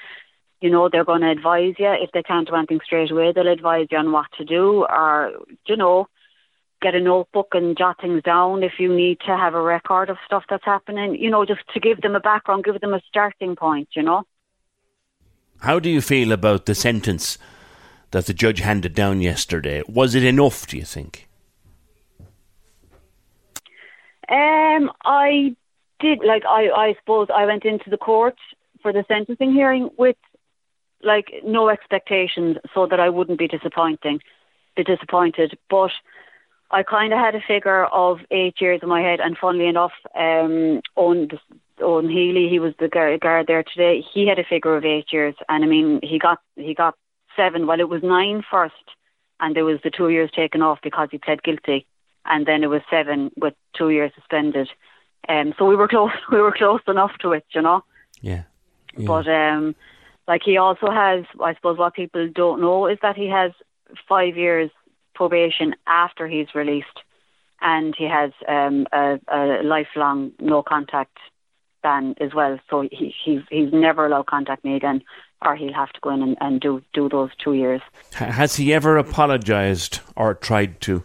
You 0.60 0.70
know, 0.70 0.88
they're 0.90 1.04
going 1.04 1.20
to 1.20 1.30
advise 1.30 1.74
you. 1.78 1.92
If 1.92 2.10
they 2.12 2.22
can't 2.22 2.48
do 2.48 2.54
anything 2.56 2.80
straight 2.84 3.10
away, 3.10 3.32
they'll 3.32 3.46
advise 3.46 3.86
you 3.90 3.98
on 3.98 4.10
what 4.10 4.26
to 4.38 4.44
do 4.44 4.84
or, 4.88 5.32
you 5.66 5.76
know, 5.76 6.08
get 6.82 6.94
a 6.94 7.00
notebook 7.00 7.48
and 7.52 7.76
jot 7.76 8.00
things 8.00 8.22
down 8.22 8.62
if 8.62 8.72
you 8.78 8.94
need 8.94 9.18
to 9.20 9.36
have 9.36 9.54
a 9.54 9.62
record 9.62 10.10
of 10.10 10.16
stuff 10.26 10.44
that's 10.48 10.64
happening, 10.64 11.16
you 11.16 11.30
know, 11.30 11.44
just 11.44 11.60
to 11.74 11.80
give 11.80 12.00
them 12.00 12.14
a 12.14 12.20
background, 12.20 12.64
give 12.64 12.80
them 12.80 12.94
a 12.94 13.00
starting 13.08 13.56
point, 13.56 13.88
you 13.94 14.02
know. 14.02 14.24
How 15.60 15.80
do 15.80 15.90
you 15.90 16.00
feel 16.00 16.32
about 16.32 16.66
the 16.66 16.74
sentence 16.74 17.36
that 18.12 18.26
the 18.26 18.34
judge 18.34 18.60
handed 18.60 18.94
down 18.94 19.20
yesterday? 19.20 19.82
Was 19.88 20.14
it 20.14 20.22
enough, 20.22 20.66
do 20.66 20.76
you 20.76 20.84
think? 20.84 21.28
Um, 24.28 24.90
I 25.04 25.56
did 26.00 26.20
like 26.24 26.44
I 26.44 26.68
I 26.68 26.94
suppose 27.00 27.28
I 27.34 27.46
went 27.46 27.64
into 27.64 27.90
the 27.90 27.96
court 27.96 28.36
for 28.82 28.92
the 28.92 29.04
sentencing 29.08 29.52
hearing 29.52 29.90
with 29.98 30.16
like 31.02 31.32
no 31.44 31.68
expectations, 31.68 32.56
so 32.74 32.86
that 32.86 33.00
I 33.00 33.08
wouldn't 33.08 33.38
be 33.38 33.48
disappointing, 33.48 34.20
be 34.76 34.84
disappointed. 34.84 35.56
But 35.70 35.90
I 36.70 36.82
kind 36.82 37.12
of 37.12 37.18
had 37.18 37.34
a 37.34 37.40
figure 37.40 37.86
of 37.86 38.18
eight 38.30 38.60
years 38.60 38.80
in 38.82 38.88
my 38.88 39.00
head, 39.00 39.20
and 39.20 39.36
funnily 39.36 39.66
enough, 39.66 39.92
um, 40.14 40.82
Owen, 40.96 41.30
Owen 41.80 42.08
Healy, 42.08 42.48
he 42.48 42.58
was 42.58 42.74
the 42.78 42.88
guard 42.88 43.46
there 43.46 43.62
today. 43.62 44.04
He 44.12 44.26
had 44.26 44.38
a 44.38 44.44
figure 44.44 44.76
of 44.76 44.84
eight 44.84 45.12
years, 45.12 45.34
and 45.48 45.64
I 45.64 45.66
mean, 45.66 46.00
he 46.02 46.18
got 46.18 46.38
he 46.56 46.74
got 46.74 46.94
seven. 47.36 47.66
Well, 47.66 47.80
it 47.80 47.88
was 47.88 48.02
nine 48.02 48.42
first, 48.50 48.74
and 49.40 49.54
there 49.54 49.64
was 49.64 49.80
the 49.82 49.90
two 49.90 50.08
years 50.08 50.30
taken 50.30 50.62
off 50.62 50.78
because 50.82 51.08
he 51.10 51.18
pled 51.18 51.42
guilty, 51.42 51.86
and 52.24 52.46
then 52.46 52.62
it 52.62 52.68
was 52.68 52.82
seven 52.90 53.30
with 53.36 53.54
two 53.76 53.90
years 53.90 54.12
suspended. 54.14 54.68
Um, 55.28 55.54
so 55.58 55.64
we 55.66 55.76
were 55.76 55.88
close. 55.88 56.10
We 56.32 56.40
were 56.40 56.52
close 56.52 56.80
enough 56.86 57.12
to 57.20 57.32
it, 57.32 57.44
you 57.52 57.62
know. 57.62 57.84
Yeah. 58.20 58.44
yeah. 58.96 59.06
But 59.06 59.28
um, 59.28 59.74
like 60.26 60.42
he 60.44 60.56
also 60.56 60.90
has, 60.90 61.24
I 61.42 61.54
suppose, 61.54 61.78
what 61.78 61.94
people 61.94 62.28
don't 62.28 62.60
know 62.60 62.86
is 62.86 62.98
that 63.02 63.16
he 63.16 63.28
has 63.28 63.52
five 64.08 64.36
years 64.36 64.70
probation 65.14 65.74
after 65.86 66.28
he's 66.28 66.54
released, 66.54 67.02
and 67.60 67.94
he 67.96 68.04
has 68.04 68.30
um, 68.46 68.86
a, 68.92 69.18
a 69.28 69.62
lifelong 69.62 70.32
no 70.38 70.62
contact 70.62 71.18
ban 71.82 72.14
as 72.20 72.34
well. 72.34 72.58
So 72.68 72.82
he, 72.90 73.14
he's 73.24 73.42
he's 73.50 73.72
never 73.72 74.06
allowed 74.06 74.26
contact 74.26 74.64
me 74.64 74.76
again, 74.76 75.02
or 75.44 75.56
he'll 75.56 75.72
have 75.72 75.92
to 75.92 76.00
go 76.00 76.10
in 76.10 76.22
and, 76.22 76.36
and 76.40 76.60
do 76.60 76.82
do 76.92 77.08
those 77.08 77.30
two 77.42 77.54
years. 77.54 77.80
Has 78.14 78.56
he 78.56 78.72
ever 78.72 78.96
apologised 78.96 80.00
or 80.16 80.34
tried 80.34 80.80
to? 80.82 81.02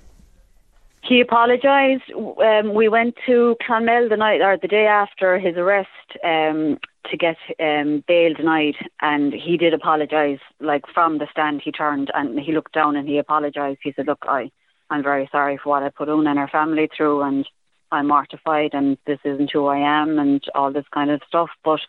He 1.04 1.20
apologised. 1.20 2.10
Um, 2.14 2.74
we 2.74 2.88
went 2.88 3.16
to 3.26 3.58
Clonmel 3.62 4.08
the 4.08 4.16
night 4.16 4.42
or 4.42 4.58
the 4.58 4.70
day 4.70 4.86
after 4.86 5.38
his 5.38 5.58
arrest 5.58 5.90
um, 6.24 6.80
to 7.12 7.18
get 7.18 7.36
um, 7.60 8.06
bail 8.08 8.34
denied, 8.34 8.76
and 9.02 9.34
he 9.34 9.58
did 9.58 9.74
apologise. 9.74 10.40
Like 10.62 10.84
from 10.94 11.18
the 11.18 11.28
stand, 11.30 11.62
he 11.64 11.74
turned 11.74 12.10
and 12.14 12.40
he 12.40 12.54
looked 12.54 12.74
down 12.74 12.96
and 12.96 13.08
he 13.08 13.18
apologised. 13.18 13.80
He 13.84 13.92
said, 13.94 14.08
"Look, 14.08 14.24
I, 14.24 14.50
I'm 14.90 15.04
very 15.04 15.28
sorry 15.30 15.60
for 15.62 15.70
what 15.72 15.84
I 15.84 15.90
put 15.90 16.08
on 16.08 16.26
and 16.26 16.40
our 16.40 16.48
family 16.48 16.90
through, 16.96 17.22
and 17.24 17.46
I'm 17.94 18.08
mortified, 18.08 18.72
and 18.74 18.98
this 19.06 19.20
isn't 19.24 19.52
who 19.52 19.68
I 19.68 20.02
am, 20.02 20.20
and 20.20 20.44
all 20.56 20.72
this 20.72 20.88
kind 20.94 21.12
of 21.12 21.22
stuff." 21.28 21.50
But 21.64 21.80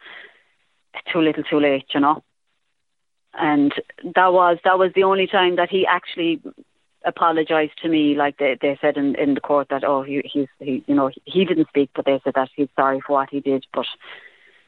too 1.12 1.20
little, 1.20 1.42
too 1.44 1.60
late, 1.60 1.86
you 1.94 2.00
know. 2.00 2.22
And 3.32 3.72
that 4.14 4.32
was 4.32 4.58
that 4.64 4.78
was 4.78 4.92
the 4.94 5.04
only 5.04 5.26
time 5.26 5.56
that 5.56 5.70
he 5.70 5.86
actually 5.86 6.40
apologized 7.04 7.78
to 7.82 7.88
me, 7.88 8.14
like 8.14 8.38
they, 8.38 8.56
they 8.60 8.78
said 8.80 8.96
in, 8.96 9.14
in 9.16 9.34
the 9.34 9.40
court 9.40 9.68
that 9.70 9.84
oh 9.84 10.02
he 10.02 10.22
he's 10.24 10.48
he 10.58 10.84
you 10.86 10.94
know 10.94 11.10
he 11.24 11.44
didn't 11.44 11.68
speak, 11.68 11.90
but 11.94 12.04
they 12.04 12.20
said 12.22 12.34
that 12.34 12.48
he's 12.54 12.68
sorry 12.76 13.00
for 13.00 13.14
what 13.14 13.30
he 13.30 13.40
did. 13.40 13.66
But 13.72 13.86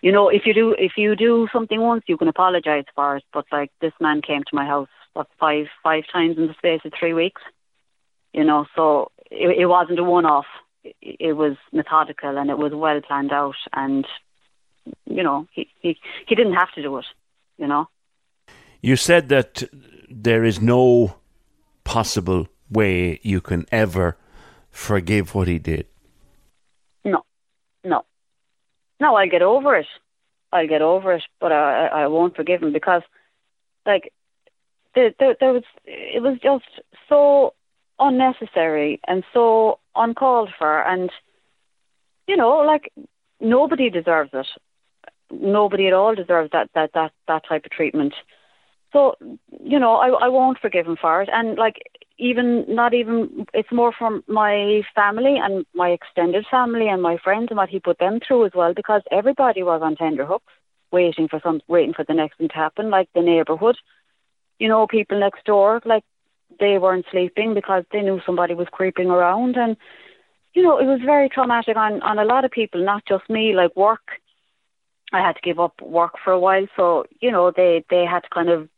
you 0.03 0.13
know 0.13 0.29
if 0.29 0.43
you 0.47 0.55
do 0.55 0.75
if 0.79 0.93
you 0.97 1.17
do 1.17 1.49
something 1.53 1.81
once, 1.81 2.05
you 2.07 2.17
can 2.17 2.29
apologize 2.29 2.85
for 2.95 3.17
it. 3.17 3.25
But 3.33 3.47
like 3.53 3.71
this 3.81 3.95
man 4.01 4.21
came 4.21 4.43
to 4.43 4.55
my 4.55 4.67
house 4.67 4.89
what 5.13 5.29
five 5.41 5.67
five 5.83 6.05
times 6.13 6.37
in 6.37 6.47
the 6.47 6.55
space 6.55 6.81
of 6.85 6.93
three 6.99 7.15
weeks, 7.15 7.43
you 8.33 8.45
know, 8.45 8.67
so 8.75 9.11
it, 9.31 9.59
it 9.61 9.67
wasn't 9.67 9.99
a 9.99 10.05
one 10.05 10.27
off. 10.27 10.47
It, 11.01 11.37
was 11.37 11.57
methodical 11.73 12.39
and 12.39 12.51
it 12.51 12.59
was 12.59 12.73
well 12.73 13.01
planned 13.01 13.33
out, 13.33 13.57
and 13.73 14.07
you 15.07 15.23
know 15.23 15.47
he 15.53 15.69
he 15.81 15.99
he 16.27 16.35
didn't 16.35 16.55
have 16.55 16.73
to 16.75 16.83
do 16.83 16.97
it, 16.99 17.07
you 17.59 17.67
know. 17.67 17.89
You 18.81 18.97
said 18.97 19.29
that 19.29 19.63
there 20.09 20.45
is 20.45 20.61
no 20.61 21.17
possible 21.85 22.49
way 22.71 23.21
you 23.23 23.41
can 23.41 23.67
ever 23.73 24.17
forgive 24.71 25.35
what 25.35 25.49
he 25.49 25.59
did? 25.59 25.87
No, 27.05 27.25
no, 27.85 28.05
no. 29.01 29.17
I'll 29.17 29.29
get 29.29 29.43
over 29.43 29.77
it. 29.77 29.87
I'll 30.53 30.69
get 30.69 30.83
over 30.83 31.15
it, 31.15 31.25
but 31.41 31.53
I 31.53 31.87
I 31.87 32.07
won't 32.07 32.37
forgive 32.37 32.63
him 32.63 32.73
because, 32.73 33.03
like, 33.85 34.13
there 34.95 35.13
there, 35.19 35.37
there 35.41 35.53
was 35.53 35.65
it 35.85 36.23
was 36.23 36.39
just 36.43 36.65
so 37.09 37.55
unnecessary 37.99 39.01
and 39.07 39.25
so 39.33 39.79
uncalled 39.95 40.51
for, 40.59 40.83
and 40.83 41.11
you 42.27 42.37
know, 42.37 42.59
like 42.59 42.93
nobody 43.41 43.91
deserves 43.91 44.31
it. 44.33 44.47
Nobody 45.31 45.89
at 45.89 45.93
all 45.93 46.15
deserves 46.15 46.51
that 46.53 46.71
that 46.75 46.91
that 46.95 47.13
that 47.29 47.43
type 47.49 47.65
of 47.65 47.71
treatment. 47.71 48.15
So, 48.93 49.17
you 49.63 49.79
know, 49.79 49.97
I, 49.97 50.27
I 50.27 50.29
won't 50.29 50.59
forgive 50.59 50.87
him 50.87 50.97
for 50.99 51.21
it. 51.21 51.29
And 51.31 51.59
like, 51.59 51.83
even 52.19 52.65
not 52.69 52.95
even, 52.95 53.45
it's 53.53 53.71
more 53.73 53.93
from 53.93 54.23
my 54.27 54.83
family 54.95 55.37
and 55.43 55.67
my 55.75 55.91
extended 55.91 56.47
family 56.51 56.89
and 56.89 57.03
my 57.03 57.19
friends 57.23 57.49
and 57.51 57.59
what 57.59 57.69
he 57.69 57.79
put 57.79 57.99
them 57.99 58.21
through 58.27 58.47
as 58.47 58.53
well, 58.55 58.73
because 58.73 59.03
everybody 59.11 59.63
was 59.63 59.83
on 59.83 59.97
tender 59.97 60.25
hooks, 60.25 60.53
waiting 60.93 61.29
for 61.29 61.41
some, 61.43 61.61
waiting 61.69 61.93
for 61.93 62.05
the 62.07 62.15
next 62.15 62.39
thing 62.39 62.49
to 62.49 62.55
happen. 62.55 62.89
Like 62.89 63.09
the 63.15 63.21
neighbourhood, 63.21 63.77
you 64.59 64.69
know, 64.69 64.87
people 64.87 65.21
next 65.21 65.45
door, 65.45 65.83
like 65.85 66.05
they 66.59 66.79
weren't 66.79 67.07
sleeping 67.11 67.55
because 67.55 67.85
they 67.93 68.03
knew 68.03 68.21
somebody 68.25 68.55
was 68.55 68.69
creeping 68.71 69.11
around, 69.11 69.57
and 69.57 69.77
you 70.55 70.63
know, 70.63 70.79
it 70.79 70.87
was 70.87 71.01
very 71.05 71.29
traumatic 71.29 71.77
on 71.77 72.03
on 72.03 72.19
a 72.19 72.25
lot 72.25 72.45
of 72.45 72.51
people, 72.51 72.85
not 72.85 73.05
just 73.07 73.29
me. 73.29 73.55
Like 73.55 73.77
work, 73.77 74.21
I 75.13 75.21
had 75.21 75.35
to 75.35 75.43
give 75.43 75.61
up 75.61 75.81
work 75.83 76.15
for 76.25 76.33
a 76.33 76.41
while, 76.41 76.67
so 76.77 77.05
you 77.21 77.31
know, 77.31 77.53
they 77.55 77.85
they 77.91 78.05
had 78.05 78.21
to 78.21 78.29
kind 78.31 78.49
of 78.49 78.69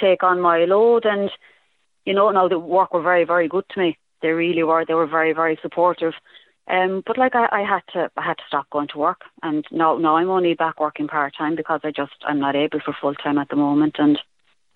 take 0.00 0.22
on 0.22 0.40
my 0.40 0.64
load. 0.64 1.04
And, 1.04 1.30
you 2.04 2.14
know, 2.14 2.30
now 2.30 2.48
the 2.48 2.58
work 2.58 2.92
were 2.92 3.02
very, 3.02 3.24
very 3.24 3.48
good 3.48 3.64
to 3.70 3.80
me. 3.80 3.98
They 4.20 4.28
really 4.28 4.62
were. 4.62 4.84
They 4.84 4.94
were 4.94 5.06
very, 5.06 5.32
very 5.32 5.58
supportive. 5.62 6.14
Um, 6.68 7.02
but 7.04 7.18
like 7.18 7.34
I, 7.34 7.48
I 7.50 7.60
had 7.60 7.82
to, 7.92 8.10
I 8.16 8.22
had 8.24 8.38
to 8.38 8.44
stop 8.46 8.70
going 8.70 8.88
to 8.88 8.98
work, 8.98 9.22
and 9.42 9.64
now, 9.72 9.98
now 9.98 10.16
I'm 10.16 10.30
only 10.30 10.54
back 10.54 10.78
working 10.78 11.08
part 11.08 11.34
time 11.36 11.56
because 11.56 11.80
I 11.82 11.90
just, 11.90 12.12
I'm 12.24 12.38
not 12.38 12.54
able 12.54 12.78
for 12.78 12.94
full 13.00 13.14
time 13.14 13.38
at 13.38 13.48
the 13.48 13.56
moment, 13.56 13.96
and 13.98 14.16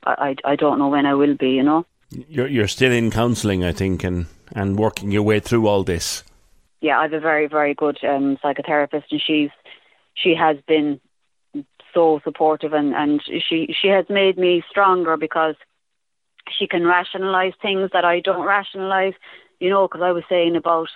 I, 0.04 0.34
I, 0.44 0.52
I 0.52 0.56
don't 0.56 0.80
know 0.80 0.88
when 0.88 1.06
I 1.06 1.14
will 1.14 1.36
be. 1.36 1.50
You 1.50 1.62
know. 1.62 1.86
You're, 2.10 2.46
you're 2.46 2.68
still 2.68 2.92
in 2.92 3.10
counselling, 3.10 3.64
I 3.64 3.72
think, 3.72 4.04
and 4.04 4.26
and 4.54 4.78
working 4.78 5.10
your 5.10 5.22
way 5.22 5.40
through 5.40 5.66
all 5.66 5.82
this. 5.82 6.22
Yeah, 6.80 6.98
I 6.98 7.02
have 7.02 7.12
a 7.12 7.20
very, 7.20 7.46
very 7.48 7.74
good 7.74 7.98
um, 8.04 8.36
psychotherapist, 8.36 9.04
and 9.10 9.20
she's, 9.20 9.50
she 10.14 10.34
has 10.34 10.56
been 10.68 11.00
so 11.94 12.20
supportive 12.22 12.74
and, 12.74 12.94
and 12.94 13.22
she, 13.24 13.74
she 13.80 13.88
has 13.88 14.04
made 14.10 14.36
me 14.36 14.62
stronger 14.68 15.16
because 15.16 15.54
she 16.56 16.66
can 16.66 16.86
rationalize 16.86 17.54
things 17.62 17.90
that 17.92 18.04
I 18.04 18.20
don't 18.20 18.46
rationalize, 18.46 19.14
you 19.58 19.70
know, 19.70 19.88
because 19.88 20.02
I 20.02 20.12
was 20.12 20.24
saying 20.28 20.56
about, 20.56 20.88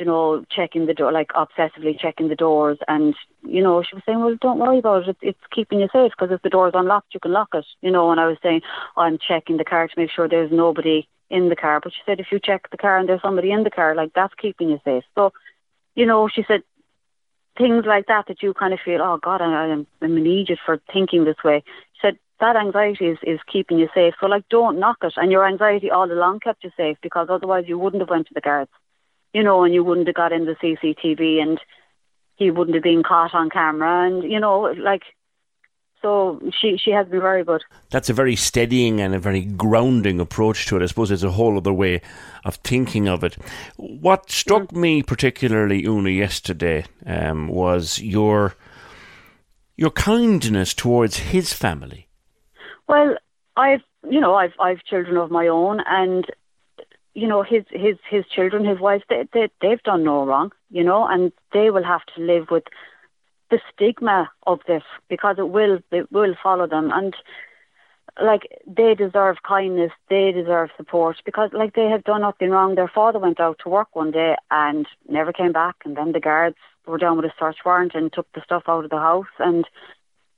you 0.00 0.06
know, 0.06 0.44
checking 0.50 0.86
the 0.86 0.94
door, 0.94 1.12
like 1.12 1.28
obsessively 1.28 1.98
checking 1.98 2.28
the 2.28 2.34
doors. 2.34 2.78
And, 2.88 3.14
you 3.42 3.62
know, 3.62 3.82
she 3.82 3.94
was 3.94 4.02
saying, 4.06 4.20
well, 4.20 4.36
don't 4.40 4.58
worry 4.58 4.78
about 4.78 5.08
it. 5.08 5.16
It's 5.22 5.38
keeping 5.54 5.80
you 5.80 5.88
safe 5.92 6.12
because 6.18 6.34
if 6.34 6.42
the 6.42 6.50
door's 6.50 6.72
unlocked, 6.74 7.14
you 7.14 7.20
can 7.20 7.32
lock 7.32 7.50
it, 7.54 7.66
you 7.82 7.90
know. 7.90 8.10
And 8.10 8.18
I 8.18 8.26
was 8.26 8.38
saying, 8.42 8.62
oh, 8.96 9.02
I'm 9.02 9.18
checking 9.18 9.58
the 9.58 9.64
car 9.64 9.86
to 9.86 9.94
make 9.96 10.10
sure 10.10 10.28
there's 10.28 10.50
nobody 10.50 11.06
in 11.28 11.48
the 11.48 11.56
car. 11.56 11.80
But 11.82 11.92
she 11.92 12.00
said, 12.04 12.20
if 12.20 12.26
you 12.32 12.40
check 12.42 12.70
the 12.70 12.76
car 12.76 12.98
and 12.98 13.08
there's 13.08 13.22
somebody 13.22 13.52
in 13.52 13.62
the 13.62 13.70
car, 13.70 13.94
like 13.94 14.12
that's 14.14 14.34
keeping 14.34 14.70
you 14.70 14.80
safe. 14.84 15.04
So, 15.14 15.32
you 15.94 16.06
know, 16.06 16.28
she 16.28 16.44
said, 16.48 16.62
things 17.56 17.84
like 17.86 18.06
that 18.06 18.26
that 18.28 18.42
you 18.42 18.54
kind 18.54 18.72
of 18.72 18.80
feel, 18.84 19.00
oh 19.02 19.18
God, 19.22 19.40
I, 19.42 19.68
am 19.68 19.86
I'm 20.00 20.16
an 20.16 20.26
idiot 20.26 20.58
for 20.64 20.80
thinking 20.92 21.24
this 21.24 21.42
way. 21.44 21.62
She 21.94 22.00
said 22.02 22.18
that 22.40 22.56
anxiety 22.56 23.06
is, 23.06 23.18
is 23.22 23.38
keeping 23.50 23.78
you 23.78 23.88
safe. 23.94 24.14
So 24.20 24.26
like, 24.26 24.48
don't 24.48 24.78
knock 24.78 24.98
it. 25.02 25.14
And 25.16 25.30
your 25.30 25.46
anxiety 25.46 25.90
all 25.90 26.10
along 26.10 26.40
kept 26.40 26.64
you 26.64 26.70
safe 26.76 26.96
because 27.02 27.28
otherwise 27.30 27.64
you 27.66 27.78
wouldn't 27.78 28.00
have 28.00 28.10
went 28.10 28.28
to 28.28 28.34
the 28.34 28.40
guards, 28.40 28.70
you 29.32 29.42
know, 29.42 29.64
and 29.64 29.74
you 29.74 29.84
wouldn't 29.84 30.06
have 30.08 30.16
got 30.16 30.32
in 30.32 30.44
the 30.44 30.56
CCTV 30.56 31.40
and 31.40 31.60
he 32.36 32.50
wouldn't 32.50 32.74
have 32.74 32.82
been 32.82 33.02
caught 33.02 33.34
on 33.34 33.50
camera. 33.50 34.06
And 34.06 34.30
you 34.30 34.40
know, 34.40 34.74
like 34.78 35.02
so 36.02 36.40
she 36.58 36.78
she 36.78 36.90
has 36.90 37.06
been 37.08 37.20
very 37.20 37.44
good. 37.44 37.62
That's 37.90 38.08
a 38.08 38.14
very 38.14 38.34
steadying 38.34 39.00
and 39.00 39.14
a 39.14 39.18
very 39.18 39.42
grounding 39.42 40.18
approach 40.20 40.66
to 40.66 40.76
it. 40.76 40.82
I 40.82 40.86
suppose 40.86 41.10
it's 41.10 41.22
a 41.22 41.30
whole 41.30 41.56
other 41.58 41.72
way 41.72 42.00
of 42.44 42.56
thinking 42.56 43.08
of 43.08 43.22
it. 43.22 43.34
What 43.76 44.30
struck 44.30 44.68
mm. 44.68 44.80
me 44.80 45.02
particularly, 45.02 45.84
Una, 45.84 46.10
yesterday 46.10 46.86
um, 47.04 47.48
was 47.48 48.00
your 48.00 48.54
your 49.76 49.90
kindness 49.90 50.74
towards 50.74 51.18
his 51.18 51.52
family. 51.52 52.08
Well, 52.88 53.16
I've 53.56 53.82
you 54.08 54.20
know 54.20 54.34
I've 54.34 54.54
I've 54.58 54.82
children 54.84 55.18
of 55.18 55.30
my 55.30 55.48
own, 55.48 55.80
and 55.86 56.26
you 57.20 57.26
know 57.26 57.42
his 57.42 57.64
his 57.70 57.96
his 58.08 58.24
children, 58.34 58.64
his 58.64 58.80
wife, 58.80 59.02
they, 59.10 59.28
they 59.34 59.48
they've 59.60 59.82
done 59.82 60.04
no 60.04 60.24
wrong, 60.24 60.52
you 60.70 60.82
know, 60.82 61.06
and 61.06 61.32
they 61.52 61.68
will 61.70 61.84
have 61.84 62.04
to 62.14 62.22
live 62.22 62.46
with 62.50 62.64
the 63.50 63.60
stigma 63.72 64.30
of 64.46 64.60
this 64.66 64.82
because 65.10 65.36
it 65.38 65.50
will 65.50 65.80
it 65.92 66.10
will 66.10 66.34
follow 66.42 66.66
them. 66.66 66.90
And 66.90 67.14
like 68.22 68.48
they 68.66 68.94
deserve 68.94 69.36
kindness, 69.46 69.92
they 70.08 70.32
deserve 70.32 70.70
support 70.78 71.16
because 71.26 71.50
like 71.52 71.74
they 71.74 71.88
have 71.90 72.04
done 72.04 72.22
nothing 72.22 72.50
wrong. 72.50 72.74
Their 72.74 72.88
father 72.88 73.18
went 73.18 73.38
out 73.38 73.58
to 73.64 73.68
work 73.68 73.94
one 73.94 74.12
day 74.12 74.36
and 74.50 74.86
never 75.06 75.32
came 75.32 75.52
back 75.52 75.76
and 75.84 75.98
then 75.98 76.12
the 76.12 76.20
guards 76.20 76.56
were 76.86 76.96
down 76.96 77.16
with 77.16 77.26
a 77.26 77.34
search 77.38 77.58
warrant 77.66 77.94
and 77.94 78.10
took 78.10 78.32
the 78.32 78.42
stuff 78.42 78.62
out 78.66 78.84
of 78.84 78.90
the 78.90 78.98
house. 78.98 79.34
And 79.38 79.66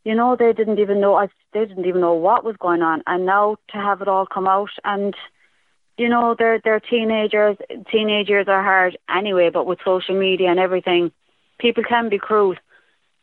you 0.03 0.17
know, 0.17 0.35
they 0.37 0.53
didn't 0.53 0.81
even 0.81 1.01
know 1.01 1.15
I 1.15 1.29
they 1.53 1.65
didn't 1.65 1.87
even 1.87 2.01
know 2.01 2.15
what 2.15 2.45
was 2.45 2.57
going 2.57 2.83
on. 2.83 3.03
And 3.07 3.25
now 3.25 3.57
to 3.69 3.77
have 3.77 4.03
it 4.03 4.09
all 4.09 4.27
come 4.27 4.49
out 4.49 4.75
and 4.83 5.15
you 5.97 6.09
know, 6.09 6.35
they're 6.39 6.61
they're 6.63 6.81
teenagers 6.81 7.57
teenagers 7.91 8.49
are 8.49 8.63
hard 8.63 8.97
anyway, 9.09 9.51
but 9.51 9.67
with 9.67 9.79
social 9.85 10.19
media 10.19 10.51
and 10.51 10.59
everything, 10.61 11.13
people 11.59 11.85
can 11.85 12.09
be 12.09 12.19
cruel 12.19 12.57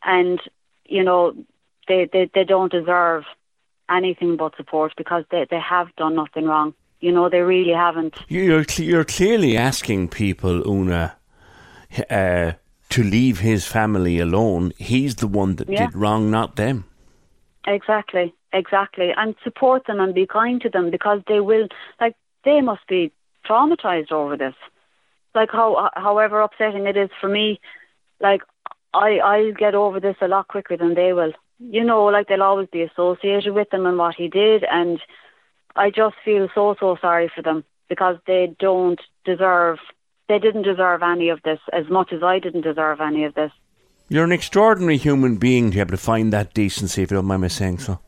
and 0.04 0.40
you 0.86 1.04
know 1.04 1.34
they 1.88 2.10
they, 2.12 2.30
they 2.34 2.44
don't 2.44 2.72
deserve 2.72 3.24
anything 3.90 4.38
but 4.38 4.56
support 4.56 4.94
because 4.98 5.24
they 5.32 5.46
they 5.50 5.60
have 5.60 5.94
done 5.96 6.16
nothing 6.16 6.46
wrong. 6.46 6.74
You 7.00 7.12
know, 7.12 7.30
they 7.30 7.42
really 7.42 7.74
haven't. 7.74 8.16
You're 8.28 8.66
you're 8.78 9.06
clearly 9.06 9.56
asking 9.58 10.10
people, 10.10 10.68
Una, 10.68 11.16
uh, 12.10 12.52
to 12.90 13.04
leave 13.04 13.40
his 13.40 13.66
family 13.66 14.20
alone. 14.20 14.74
He's 14.78 15.16
the 15.16 15.28
one 15.28 15.56
that 15.56 15.70
Yeah. 15.70 15.86
did 15.86 15.96
wrong, 15.96 16.30
not 16.30 16.56
them. 16.56 16.86
Exactly, 17.66 18.34
exactly. 18.52 19.12
And 19.16 19.36
support 19.44 19.86
them 19.86 20.00
and 20.00 20.14
be 20.14 20.26
kind 20.26 20.62
to 20.62 20.70
them 20.70 20.90
because 20.90 21.22
they 21.28 21.40
will, 21.40 21.68
like, 22.02 22.16
they 22.44 22.62
must 22.62 22.88
be 22.88 23.12
traumatized 23.46 24.12
over 24.12 24.38
this. 24.38 24.56
Like, 25.36 25.50
how, 25.52 25.90
however 25.96 26.42
upsetting 26.42 26.88
it 26.88 26.98
is 26.98 27.10
for 27.20 27.30
me, 27.30 27.60
like, 28.20 28.42
I, 28.94 29.20
I'll 29.20 29.54
get 29.54 29.76
over 29.76 30.00
this 30.00 30.16
a 30.22 30.28
lot 30.28 30.48
quicker 30.48 30.76
than 30.76 30.96
they 30.96 31.14
will. 31.14 31.34
You 31.60 31.84
know, 31.84 32.06
like, 32.06 32.28
they'll 32.28 32.42
always 32.42 32.70
be 32.72 32.82
associated 32.82 33.54
with 33.54 33.74
him 33.74 33.86
and 33.86 33.98
what 33.98 34.16
he 34.16 34.28
did. 34.28 34.64
And 34.64 35.00
I 35.76 35.92
just 35.92 36.16
feel 36.26 36.50
so, 36.56 36.76
so 36.80 36.98
sorry 37.00 37.32
for 37.34 37.42
them 37.42 37.64
because 37.88 38.18
they 38.26 38.56
don't 38.60 39.00
deserve, 39.26 39.78
they 40.28 40.40
didn't 40.40 40.64
deserve 40.64 41.04
any 41.04 41.30
of 41.30 41.42
this 41.44 41.60
as 41.74 41.90
much 41.90 42.12
as 42.12 42.24
I 42.24 42.40
didn't 42.40 42.62
deserve 42.62 43.02
any 43.02 43.24
of 43.26 43.36
this. 43.36 43.52
You're 44.10 44.24
an 44.24 44.32
extraordinary 44.32 44.98
human 44.98 45.38
being 45.38 45.70
to 45.70 45.76
be 45.76 45.80
able 45.80 45.92
to 45.92 45.98
find 45.98 46.34
that 46.34 46.56
decency, 46.56 47.04
if 47.04 47.12
you 47.12 47.18
don't 47.18 47.26
mind 47.26 47.44
me 47.44 47.50
saying 47.50 47.80
so. 47.80 48.00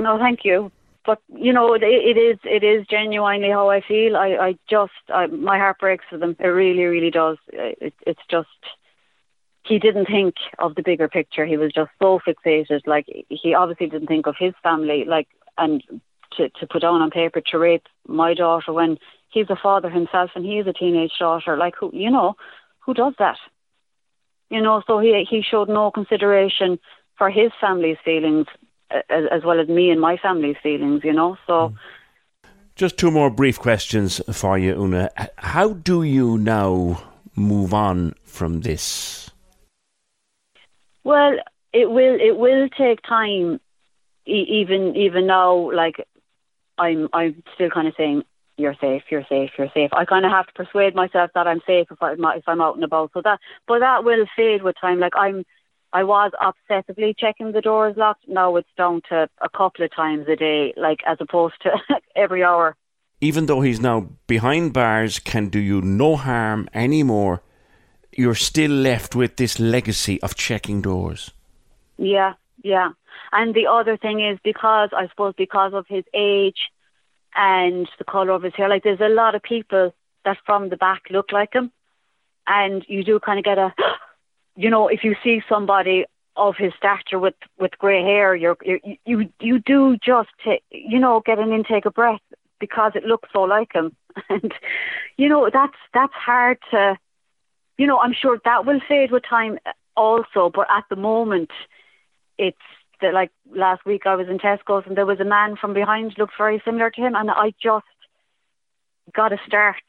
No, 0.00 0.18
thank 0.18 0.44
you. 0.44 0.72
But 1.04 1.20
you 1.28 1.52
know, 1.52 1.74
it, 1.74 1.82
it 1.82 2.16
is 2.16 2.38
it 2.44 2.64
is 2.64 2.86
genuinely 2.86 3.50
how 3.50 3.70
I 3.70 3.80
feel. 3.80 4.16
I 4.16 4.36
I 4.40 4.58
just 4.68 4.92
I, 5.08 5.26
my 5.26 5.58
heart 5.58 5.78
breaks 5.78 6.04
for 6.08 6.18
them. 6.18 6.36
It 6.38 6.46
really, 6.46 6.84
really 6.84 7.10
does. 7.10 7.36
It, 7.52 7.94
it's 8.06 8.20
just 8.30 8.48
he 9.66 9.78
didn't 9.78 10.06
think 10.06 10.34
of 10.58 10.74
the 10.74 10.82
bigger 10.82 11.08
picture. 11.08 11.44
He 11.44 11.56
was 11.56 11.72
just 11.72 11.90
so 12.00 12.20
fixated. 12.26 12.86
Like 12.86 13.06
he 13.28 13.54
obviously 13.54 13.88
didn't 13.88 14.08
think 14.08 14.26
of 14.26 14.36
his 14.38 14.54
family. 14.62 15.04
Like 15.06 15.28
and 15.58 15.82
to 16.36 16.48
to 16.48 16.66
put 16.66 16.82
down 16.82 17.02
on 17.02 17.10
paper 17.10 17.40
to 17.40 17.58
rape 17.58 17.86
my 18.06 18.34
daughter 18.34 18.72
when 18.72 18.98
he's 19.28 19.50
a 19.50 19.56
father 19.56 19.90
himself 19.90 20.30
and 20.34 20.44
he 20.44 20.58
a 20.60 20.72
teenage 20.72 21.12
daughter. 21.18 21.56
Like 21.56 21.74
who 21.78 21.90
you 21.92 22.10
know 22.10 22.34
who 22.80 22.94
does 22.94 23.14
that? 23.18 23.36
You 24.48 24.62
know, 24.62 24.82
so 24.86 25.00
he 25.00 25.26
he 25.28 25.42
showed 25.42 25.68
no 25.68 25.90
consideration 25.90 26.78
for 27.18 27.30
his 27.30 27.50
family's 27.60 27.98
feelings 28.04 28.46
as, 29.10 29.24
as 29.30 29.44
well 29.44 29.60
as 29.60 29.68
me 29.68 29.90
and 29.90 30.00
my 30.00 30.16
family's 30.16 30.56
feelings. 30.62 31.02
You 31.04 31.12
know, 31.12 31.36
so. 31.46 31.68
Hmm. 31.68 31.76
Just 32.76 32.98
two 32.98 33.12
more 33.12 33.30
brief 33.30 33.60
questions 33.60 34.20
for 34.32 34.58
you, 34.58 34.74
Una. 34.74 35.08
How 35.36 35.74
do 35.74 36.02
you 36.02 36.38
now 36.38 37.00
move 37.36 37.72
on 37.72 38.14
from 38.24 38.62
this? 38.62 39.30
Well, 41.04 41.36
it 41.72 41.88
will 41.90 42.18
it 42.20 42.36
will 42.36 42.68
take 42.70 43.00
time. 43.02 43.60
E- 44.26 44.46
even 44.48 44.96
even 44.96 45.26
now, 45.26 45.70
like 45.72 46.04
I'm 46.78 47.08
I'm 47.12 47.42
still 47.54 47.70
kind 47.70 47.86
of 47.86 47.94
saying 47.96 48.24
you're 48.56 48.76
safe, 48.80 49.02
you're 49.10 49.26
safe, 49.28 49.50
you're 49.58 49.70
safe. 49.74 49.90
I 49.92 50.04
kind 50.04 50.24
of 50.24 50.32
have 50.32 50.46
to 50.46 50.52
persuade 50.52 50.94
myself 50.94 51.30
that 51.34 51.46
I'm 51.46 51.60
safe 51.66 51.86
if 51.90 52.02
I'm 52.02 52.24
if 52.36 52.44
I'm 52.48 52.60
out 52.60 52.74
and 52.74 52.84
about. 52.84 53.10
So 53.14 53.20
that 53.22 53.38
but 53.68 53.80
that 53.80 54.02
will 54.02 54.26
fade 54.36 54.62
with 54.62 54.76
time. 54.80 54.98
Like 54.98 55.14
I'm. 55.16 55.44
I 55.94 56.02
was 56.02 56.32
obsessively 56.42 57.16
checking 57.16 57.52
the 57.52 57.60
doors 57.60 57.96
locked. 57.96 58.26
Now 58.26 58.56
it's 58.56 58.68
down 58.76 59.00
to 59.10 59.28
a 59.40 59.48
couple 59.48 59.84
of 59.84 59.94
times 59.94 60.26
a 60.28 60.34
day, 60.34 60.74
like 60.76 60.98
as 61.06 61.18
opposed 61.20 61.54
to 61.62 61.70
every 62.16 62.42
hour. 62.42 62.76
Even 63.20 63.46
though 63.46 63.60
he's 63.60 63.80
now 63.80 64.08
behind 64.26 64.72
bars, 64.72 65.20
can 65.20 65.48
do 65.48 65.60
you 65.60 65.80
no 65.80 66.16
harm 66.16 66.68
anymore, 66.74 67.42
you're 68.10 68.34
still 68.34 68.72
left 68.72 69.14
with 69.14 69.36
this 69.36 69.60
legacy 69.60 70.20
of 70.20 70.34
checking 70.34 70.82
doors. 70.82 71.30
Yeah, 71.96 72.34
yeah. 72.64 72.90
And 73.30 73.54
the 73.54 73.68
other 73.68 73.96
thing 73.96 74.20
is 74.20 74.38
because 74.42 74.90
I 74.92 75.06
suppose 75.08 75.34
because 75.38 75.74
of 75.74 75.86
his 75.88 76.04
age 76.12 76.70
and 77.36 77.88
the 77.98 78.04
colour 78.04 78.32
of 78.32 78.42
his 78.42 78.54
hair, 78.54 78.68
like 78.68 78.82
there's 78.82 79.00
a 79.00 79.08
lot 79.08 79.36
of 79.36 79.42
people 79.44 79.94
that 80.24 80.38
from 80.44 80.70
the 80.70 80.76
back 80.76 81.02
look 81.10 81.30
like 81.30 81.52
him, 81.54 81.70
and 82.48 82.84
you 82.88 83.04
do 83.04 83.20
kind 83.20 83.38
of 83.38 83.44
get 83.44 83.58
a, 83.58 83.72
you 84.56 84.70
know, 84.70 84.88
if 84.88 85.04
you 85.04 85.14
see 85.22 85.42
somebody 85.48 86.04
of 86.36 86.56
his 86.56 86.72
stature 86.76 87.18
with 87.18 87.34
with 87.58 87.78
grey 87.78 88.02
hair, 88.02 88.34
you're, 88.34 88.56
you 88.64 88.96
you 89.04 89.28
you 89.40 89.58
do 89.58 89.96
just 89.96 90.30
ta 90.44 90.56
you 90.70 90.98
know 90.98 91.22
get 91.24 91.38
an 91.38 91.52
intake 91.52 91.86
of 91.86 91.94
breath 91.94 92.20
because 92.60 92.92
it 92.94 93.04
looks 93.04 93.28
so 93.32 93.42
like 93.42 93.72
him, 93.72 93.94
and 94.28 94.52
you 95.16 95.28
know 95.28 95.50
that's 95.52 95.76
that's 95.92 96.12
hard 96.14 96.58
to, 96.70 96.96
you 97.78 97.86
know, 97.86 97.98
I'm 97.98 98.14
sure 98.14 98.38
that 98.44 98.66
will 98.66 98.80
fade 98.88 99.10
with 99.10 99.24
time 99.28 99.58
also, 99.96 100.50
but 100.52 100.66
at 100.70 100.84
the 100.90 100.96
moment 100.96 101.50
it's 102.38 102.58
that 103.00 103.14
like 103.14 103.30
last 103.54 103.84
week 103.84 104.06
I 104.06 104.16
was 104.16 104.28
in 104.28 104.38
Tesco's 104.38 104.86
and 104.86 104.96
there 104.96 105.06
was 105.06 105.20
a 105.20 105.24
man 105.24 105.56
from 105.56 105.74
behind 105.74 106.14
looked 106.18 106.34
very 106.38 106.62
similar 106.64 106.90
to 106.90 107.00
him 107.00 107.14
and 107.14 107.30
I 107.30 107.52
just 107.62 107.86
got 109.14 109.28
to 109.28 109.38
start 109.46 109.82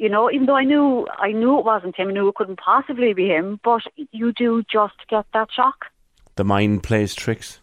you 0.00 0.08
know 0.08 0.30
even 0.34 0.46
though 0.46 0.56
I 0.56 0.64
knew 0.64 1.06
I 1.28 1.30
knew 1.32 1.58
it 1.58 1.64
wasn't 1.64 1.96
him 1.96 2.08
I 2.08 2.12
knew 2.12 2.28
it 2.28 2.34
couldn't 2.34 2.58
possibly 2.58 3.12
be 3.12 3.26
him 3.36 3.60
but 3.62 3.82
you 4.20 4.32
do 4.32 4.62
just 4.76 4.98
get 5.08 5.26
that 5.34 5.48
shock. 5.52 5.86
The 6.36 6.44
mind 6.44 6.82
plays 6.82 7.14
tricks. 7.14 7.60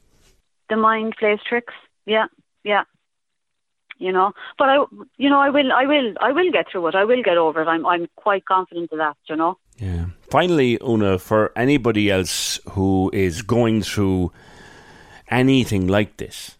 the 0.69 0.77
mind 0.77 1.15
plays 1.19 1.39
tricks. 1.49 1.73
Yeah 2.05 2.27
yeah. 2.63 2.83
You 3.97 4.11
know 4.11 4.33
but 4.59 4.69
I 4.69 4.75
you 5.17 5.29
know 5.31 5.39
I 5.39 5.49
will 5.49 5.71
I 5.73 5.85
will 5.91 6.13
I 6.21 6.31
will 6.31 6.51
get 6.51 6.69
through 6.71 6.87
it. 6.87 6.95
I 6.95 7.05
will 7.05 7.23
get 7.23 7.37
over 7.37 7.61
it. 7.63 7.67
I'm 7.67 7.85
I'm 7.85 8.07
quite 8.15 8.45
confident 8.45 8.91
of 8.91 8.99
that 8.99 9.17
you 9.29 9.35
know. 9.35 9.57
Yeah. 9.77 10.05
Finally, 10.29 10.79
Una, 10.81 11.19
for 11.19 11.51
anybody 11.55 12.09
else 12.09 12.59
who 12.71 13.09
is 13.13 13.41
going 13.43 13.83
through 13.83 14.31
anything 15.29 15.87
like 15.87 16.17
this, 16.17 16.56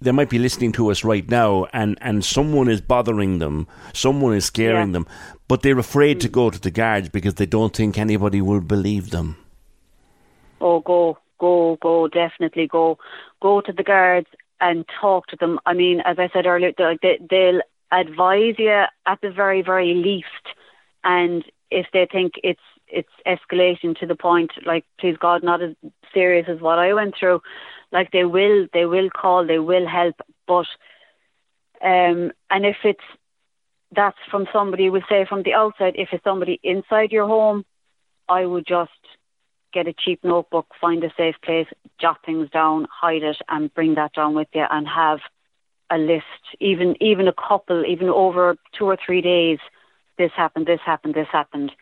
they 0.00 0.12
might 0.12 0.30
be 0.30 0.38
listening 0.38 0.72
to 0.72 0.90
us 0.90 1.02
right 1.04 1.28
now 1.28 1.66
and, 1.72 1.98
and 2.00 2.24
someone 2.24 2.68
is 2.68 2.80
bothering 2.80 3.38
them, 3.38 3.66
someone 3.92 4.34
is 4.34 4.44
scaring 4.44 4.88
Yeah. 4.88 4.92
them, 4.92 5.06
but 5.48 5.62
they're 5.62 5.78
afraid 5.78 6.20
to 6.20 6.28
go 6.28 6.50
to 6.50 6.60
the 6.60 6.70
guards 6.70 7.08
because 7.08 7.34
they 7.34 7.46
don't 7.46 7.74
think 7.74 7.98
anybody 7.98 8.40
will 8.40 8.60
believe 8.60 9.10
them. 9.10 9.36
Oh, 10.60 10.80
go, 10.80 11.18
go, 11.38 11.78
go, 11.80 12.08
definitely 12.08 12.66
go. 12.66 12.98
Go 13.40 13.60
to 13.60 13.72
the 13.72 13.82
guards 13.82 14.28
and 14.60 14.84
talk 15.00 15.26
to 15.28 15.36
them. 15.36 15.58
I 15.66 15.72
mean, 15.74 16.00
as 16.04 16.18
I 16.18 16.28
said 16.32 16.46
earlier, 16.46 16.72
they, 16.76 16.98
they- 17.02 17.20
they'll 17.30 17.60
advise 17.90 18.54
you 18.58 18.84
at 19.06 19.20
the 19.22 19.30
very, 19.30 19.62
very 19.62 19.94
least. 19.94 20.26
And 21.04 21.44
if 21.70 21.86
they 21.92 22.06
think 22.10 22.32
it's 22.42 22.60
it's 22.90 23.08
escalating 23.26 23.94
to 23.98 24.06
the 24.06 24.14
point, 24.14 24.50
like, 24.64 24.84
please 24.98 25.16
God, 25.20 25.42
not 25.42 25.62
as 25.62 25.74
serious 26.14 26.46
as 26.48 26.58
what 26.60 26.78
I 26.78 26.94
went 26.94 27.14
through, 27.18 27.42
like 27.92 28.10
they 28.10 28.24
will, 28.24 28.66
they 28.72 28.84
will 28.84 29.10
call, 29.10 29.46
they 29.46 29.58
will 29.58 29.86
help. 29.86 30.16
But, 30.46 30.66
um, 31.82 32.32
and 32.50 32.66
if 32.66 32.76
it's 32.84 33.00
that's 33.94 34.18
from 34.30 34.46
somebody, 34.52 34.90
we 34.90 35.02
say 35.08 35.24
from 35.26 35.42
the 35.42 35.54
outside, 35.54 35.94
if 35.96 36.08
it's 36.12 36.24
somebody 36.24 36.60
inside 36.62 37.10
your 37.10 37.26
home, 37.26 37.64
I 38.28 38.44
would 38.44 38.66
just 38.66 38.90
get 39.72 39.86
a 39.86 39.94
cheap 39.94 40.20
notebook, 40.22 40.66
find 40.80 41.02
a 41.04 41.12
safe 41.16 41.36
place, 41.42 41.66
jot 42.00 42.18
things 42.24 42.50
down, 42.50 42.86
hide 42.90 43.22
it, 43.22 43.38
and 43.48 43.72
bring 43.72 43.94
that 43.94 44.12
down 44.12 44.34
with 44.34 44.48
you, 44.52 44.64
and 44.70 44.86
have 44.86 45.20
a 45.90 45.96
list, 45.96 46.24
even 46.60 46.96
even 47.00 47.28
a 47.28 47.32
couple, 47.32 47.84
even 47.86 48.08
over 48.08 48.56
two 48.76 48.84
or 48.84 48.98
three 49.04 49.22
days. 49.22 49.58
This 50.18 50.32
happened, 50.36 50.66
this 50.66 50.80
happened, 50.84 51.14
this 51.14 51.28
happened, 51.30 51.72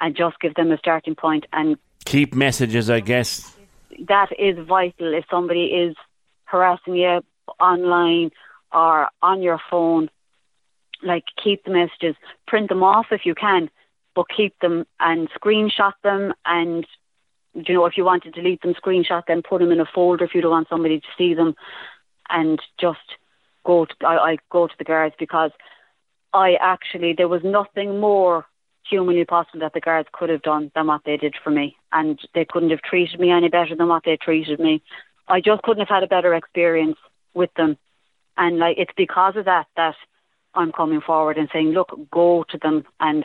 and 0.00 0.16
just 0.16 0.40
give 0.40 0.54
them 0.54 0.72
a 0.72 0.78
starting. 0.78 1.14
And 1.52 1.76
Keep 2.04 2.34
messages, 2.34 2.90
I 2.90 3.00
guess. 3.00 3.56
That 4.08 4.28
is 4.38 4.56
vital. 4.66 5.14
If 5.14 5.24
somebody 5.30 5.66
is 5.66 5.96
harassing 6.44 6.96
you 6.96 7.20
online 7.60 8.30
or 8.72 9.08
on 9.22 9.42
your 9.42 9.60
phone, 9.70 10.10
like 11.02 11.24
keep 11.42 11.64
the 11.64 11.70
messages, 11.70 12.16
print 12.46 12.68
them 12.68 12.82
off 12.82 13.06
if 13.10 13.26
you 13.26 13.34
can, 13.34 13.70
but 14.14 14.26
keep 14.34 14.58
them 14.60 14.86
and 15.00 15.28
screenshot 15.30 15.92
them. 16.02 16.32
And 16.44 16.86
you 17.54 17.74
know, 17.74 17.86
if 17.86 17.96
you 17.96 18.04
want 18.04 18.22
to 18.24 18.30
delete 18.30 18.62
them, 18.62 18.74
screenshot 18.74 19.26
them, 19.26 19.42
put 19.42 19.60
them 19.60 19.72
in 19.72 19.80
a 19.80 19.86
folder 19.86 20.24
if 20.24 20.34
you 20.34 20.40
don't 20.40 20.50
want 20.50 20.68
somebody 20.68 21.00
to 21.00 21.06
see 21.18 21.34
them, 21.34 21.54
and 22.28 22.60
just 22.80 22.98
go. 23.64 23.84
To, 23.84 23.94
I, 24.06 24.16
I 24.16 24.36
go 24.50 24.66
to 24.66 24.74
the 24.78 24.84
guards 24.84 25.14
because 25.18 25.50
I 26.32 26.54
actually 26.60 27.14
there 27.16 27.28
was 27.28 27.42
nothing 27.44 28.00
more 28.00 28.46
humanly 28.88 29.24
possible 29.24 29.60
that 29.60 29.72
the 29.72 29.80
guards 29.80 30.08
could 30.12 30.28
have 30.28 30.42
done 30.42 30.70
than 30.74 30.86
what 30.86 31.02
they 31.04 31.16
did 31.16 31.34
for 31.42 31.50
me, 31.50 31.76
and 31.92 32.18
they 32.34 32.44
couldn't 32.44 32.70
have 32.70 32.82
treated 32.82 33.20
me 33.20 33.30
any 33.30 33.48
better 33.48 33.74
than 33.76 33.88
what 33.88 34.04
they 34.04 34.16
treated 34.16 34.60
me. 34.60 34.82
I 35.28 35.40
just 35.40 35.62
couldn't 35.62 35.86
have 35.86 35.94
had 35.94 36.02
a 36.02 36.08
better 36.08 36.34
experience 36.34 36.98
with 37.34 37.50
them, 37.54 37.76
and 38.36 38.58
like 38.58 38.78
it's 38.78 38.92
because 38.96 39.36
of 39.36 39.46
that 39.46 39.66
that 39.76 39.94
I'm 40.54 40.72
coming 40.72 41.00
forward 41.00 41.38
and 41.38 41.48
saying, 41.52 41.68
look, 41.68 41.96
go 42.10 42.44
to 42.50 42.58
them, 42.58 42.84
and 43.00 43.24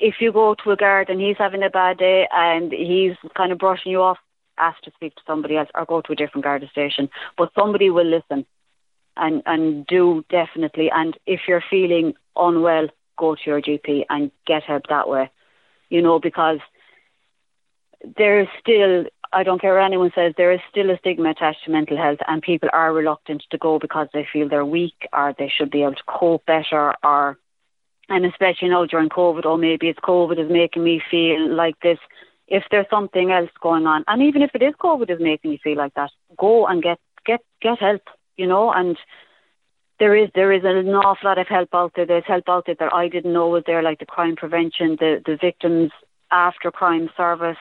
if 0.00 0.16
you 0.20 0.32
go 0.32 0.54
to 0.62 0.70
a 0.70 0.76
guard 0.76 1.08
and 1.08 1.20
he's 1.20 1.38
having 1.38 1.62
a 1.62 1.70
bad 1.70 1.98
day 1.98 2.28
and 2.32 2.72
he's 2.72 3.16
kind 3.36 3.52
of 3.52 3.58
brushing 3.58 3.92
you 3.92 4.02
off, 4.02 4.18
ask 4.56 4.80
to 4.82 4.90
speak 4.92 5.14
to 5.16 5.22
somebody 5.26 5.56
else 5.56 5.68
or 5.74 5.84
go 5.84 6.00
to 6.00 6.12
a 6.12 6.16
different 6.16 6.44
guard 6.44 6.66
station. 6.70 7.08
But 7.36 7.50
somebody 7.58 7.90
will 7.90 8.06
listen 8.06 8.46
and, 9.16 9.42
and 9.46 9.86
do 9.86 10.24
definitely. 10.30 10.90
And 10.92 11.16
if 11.26 11.40
you're 11.48 11.64
feeling 11.68 12.14
unwell, 12.36 12.88
go 13.18 13.34
to 13.34 13.40
your 13.44 13.60
GP 13.60 14.04
and 14.08 14.30
get 14.46 14.62
help 14.62 14.84
that 14.88 15.08
way. 15.08 15.30
You 15.90 16.02
know, 16.02 16.18
because 16.20 16.60
there's 18.16 18.48
still, 18.60 19.04
I 19.32 19.42
don't 19.42 19.60
care 19.60 19.74
what 19.74 19.84
anyone 19.84 20.12
says, 20.14 20.34
there 20.36 20.52
is 20.52 20.60
still 20.70 20.90
a 20.90 20.98
stigma 20.98 21.30
attached 21.30 21.64
to 21.64 21.70
mental 21.70 21.96
health, 21.96 22.18
and 22.26 22.42
people 22.42 22.68
are 22.72 22.92
reluctant 22.92 23.42
to 23.50 23.58
go 23.58 23.78
because 23.78 24.08
they 24.12 24.26
feel 24.32 24.48
they're 24.48 24.64
weak 24.64 25.08
or 25.12 25.34
they 25.38 25.48
should 25.54 25.70
be 25.70 25.82
able 25.82 25.94
to 25.94 26.02
cope 26.06 26.46
better, 26.46 26.94
or 27.02 27.38
and 28.08 28.24
especially 28.24 28.70
now 28.70 28.86
during 28.86 29.08
COVID, 29.08 29.44
or 29.44 29.58
maybe 29.58 29.88
it's 29.88 29.98
COVID 30.00 30.38
is 30.38 30.50
making 30.50 30.84
me 30.84 31.02
feel 31.10 31.54
like 31.54 31.78
this. 31.80 31.98
If 32.46 32.64
there's 32.70 32.86
something 32.88 33.30
else 33.30 33.50
going 33.60 33.86
on, 33.86 34.04
and 34.06 34.22
even 34.22 34.40
if 34.40 34.50
it 34.54 34.62
is 34.62 34.74
COVID 34.80 35.10
is 35.10 35.20
making 35.20 35.52
you 35.52 35.58
feel 35.62 35.76
like 35.76 35.94
that, 35.94 36.10
go 36.38 36.66
and 36.66 36.82
get 36.82 36.98
get 37.26 37.40
get 37.60 37.78
help, 37.78 38.02
you 38.36 38.46
know, 38.46 38.72
and 38.72 38.96
there 39.98 40.16
is 40.16 40.28
there 40.34 40.52
is 40.52 40.62
an 40.64 40.88
awful 40.94 41.28
lot 41.28 41.38
of 41.38 41.48
help 41.48 41.70
out 41.74 41.92
there. 41.96 42.06
There's 42.06 42.24
help 42.26 42.48
out 42.48 42.66
there 42.66 42.76
that 42.78 42.94
I 42.94 43.08
didn't 43.08 43.32
know 43.32 43.48
was 43.48 43.64
there, 43.66 43.82
like 43.82 43.98
the 43.98 44.06
crime 44.06 44.36
prevention, 44.36 44.96
the 44.98 45.20
the 45.24 45.36
victims 45.40 45.90
after 46.30 46.70
crime 46.70 47.10
service. 47.16 47.56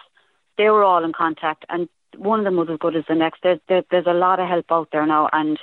They 0.57 0.69
were 0.69 0.83
all 0.83 1.03
in 1.03 1.13
contact, 1.13 1.65
and 1.69 1.87
one 2.15 2.39
of 2.39 2.45
them 2.45 2.55
was 2.55 2.69
as 2.69 2.77
good 2.79 2.95
as 2.95 3.05
the 3.07 3.15
next. 3.15 3.41
There's 3.43 3.59
there, 3.67 3.83
there's 3.89 4.07
a 4.07 4.13
lot 4.13 4.39
of 4.39 4.47
help 4.47 4.65
out 4.71 4.89
there 4.91 5.05
now, 5.05 5.29
and 5.33 5.57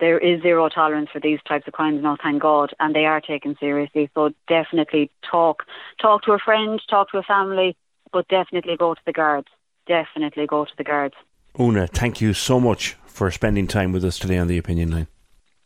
there 0.00 0.18
is 0.18 0.42
zero 0.42 0.68
tolerance 0.68 1.10
for 1.12 1.20
these 1.20 1.38
types 1.46 1.66
of 1.68 1.74
crimes 1.74 2.02
now. 2.02 2.16
Thank 2.20 2.42
God, 2.42 2.74
and 2.80 2.94
they 2.94 3.04
are 3.04 3.20
taken 3.20 3.56
seriously. 3.60 4.10
So 4.14 4.30
definitely 4.48 5.10
talk 5.30 5.64
talk 6.00 6.22
to 6.24 6.32
a 6.32 6.38
friend, 6.38 6.80
talk 6.88 7.10
to 7.12 7.18
a 7.18 7.22
family, 7.22 7.76
but 8.12 8.26
definitely 8.28 8.76
go 8.76 8.94
to 8.94 9.00
the 9.06 9.12
guards. 9.12 9.48
Definitely 9.86 10.46
go 10.46 10.64
to 10.64 10.72
the 10.76 10.84
guards. 10.84 11.14
Una, 11.58 11.86
thank 11.86 12.20
you 12.20 12.32
so 12.32 12.60
much 12.60 12.96
for 13.06 13.30
spending 13.30 13.66
time 13.66 13.92
with 13.92 14.04
us 14.04 14.18
today 14.18 14.38
on 14.38 14.46
the 14.46 14.58
Opinion 14.58 14.90
Line. 14.90 15.06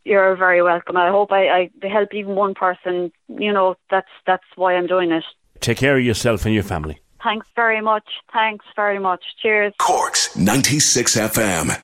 You're 0.05 0.35
very 0.35 0.61
welcome. 0.61 0.95
I 0.95 1.09
hope 1.09 1.31
I, 1.31 1.69
I 1.83 1.87
help 1.87 2.13
even 2.13 2.35
one 2.35 2.53
person. 2.53 3.11
You 3.27 3.51
know, 3.51 3.75
that's 3.89 4.07
that's 4.25 4.43
why 4.55 4.75
I'm 4.75 4.87
doing 4.87 5.11
it. 5.11 5.23
Take 5.59 5.77
care 5.77 5.97
of 5.97 6.03
yourself 6.03 6.45
and 6.45 6.53
your 6.53 6.63
family. 6.63 6.99
Thanks 7.23 7.47
very 7.55 7.81
much. 7.81 8.07
Thanks 8.31 8.65
very 8.75 8.99
much. 8.99 9.23
Cheers. 9.41 9.73
Cork's 9.79 10.35
96 10.37 11.17
FM. 11.17 11.81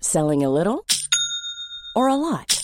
Selling 0.00 0.44
a 0.44 0.50
little 0.50 0.86
or 1.96 2.06
a 2.06 2.14
lot? 2.14 2.63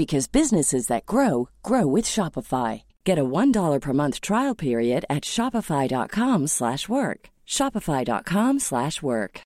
because 0.00 0.28
businesses 0.28 0.86
that 0.86 1.04
grow 1.04 1.50
grow 1.62 1.86
with 1.86 2.06
Shopify. 2.06 2.84
Get 3.04 3.18
a 3.18 3.22
$1 3.22 3.80
per 3.82 3.92
month 3.92 4.22
trial 4.22 4.54
period 4.54 5.04
at 5.10 5.24
Shopify.com 5.24 6.46
slash 6.46 6.88
work. 6.88 7.28
Shopify.com 7.46 8.60
slash 8.60 9.02
work. 9.02 9.42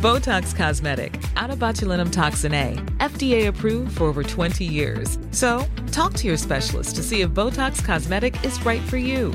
Botox 0.00 0.56
Cosmetic, 0.56 1.12
onabotulinumtoxinA, 1.36 2.70
FDA 2.96 3.48
approved 3.48 3.98
for 3.98 4.04
over 4.04 4.22
20 4.22 4.64
years. 4.64 5.18
So, 5.30 5.62
talk 5.90 6.14
to 6.14 6.26
your 6.26 6.38
specialist 6.38 6.96
to 6.96 7.02
see 7.02 7.20
if 7.20 7.28
Botox 7.30 7.84
Cosmetic 7.84 8.42
is 8.46 8.64
right 8.64 8.82
for 8.88 8.96
you. 8.96 9.34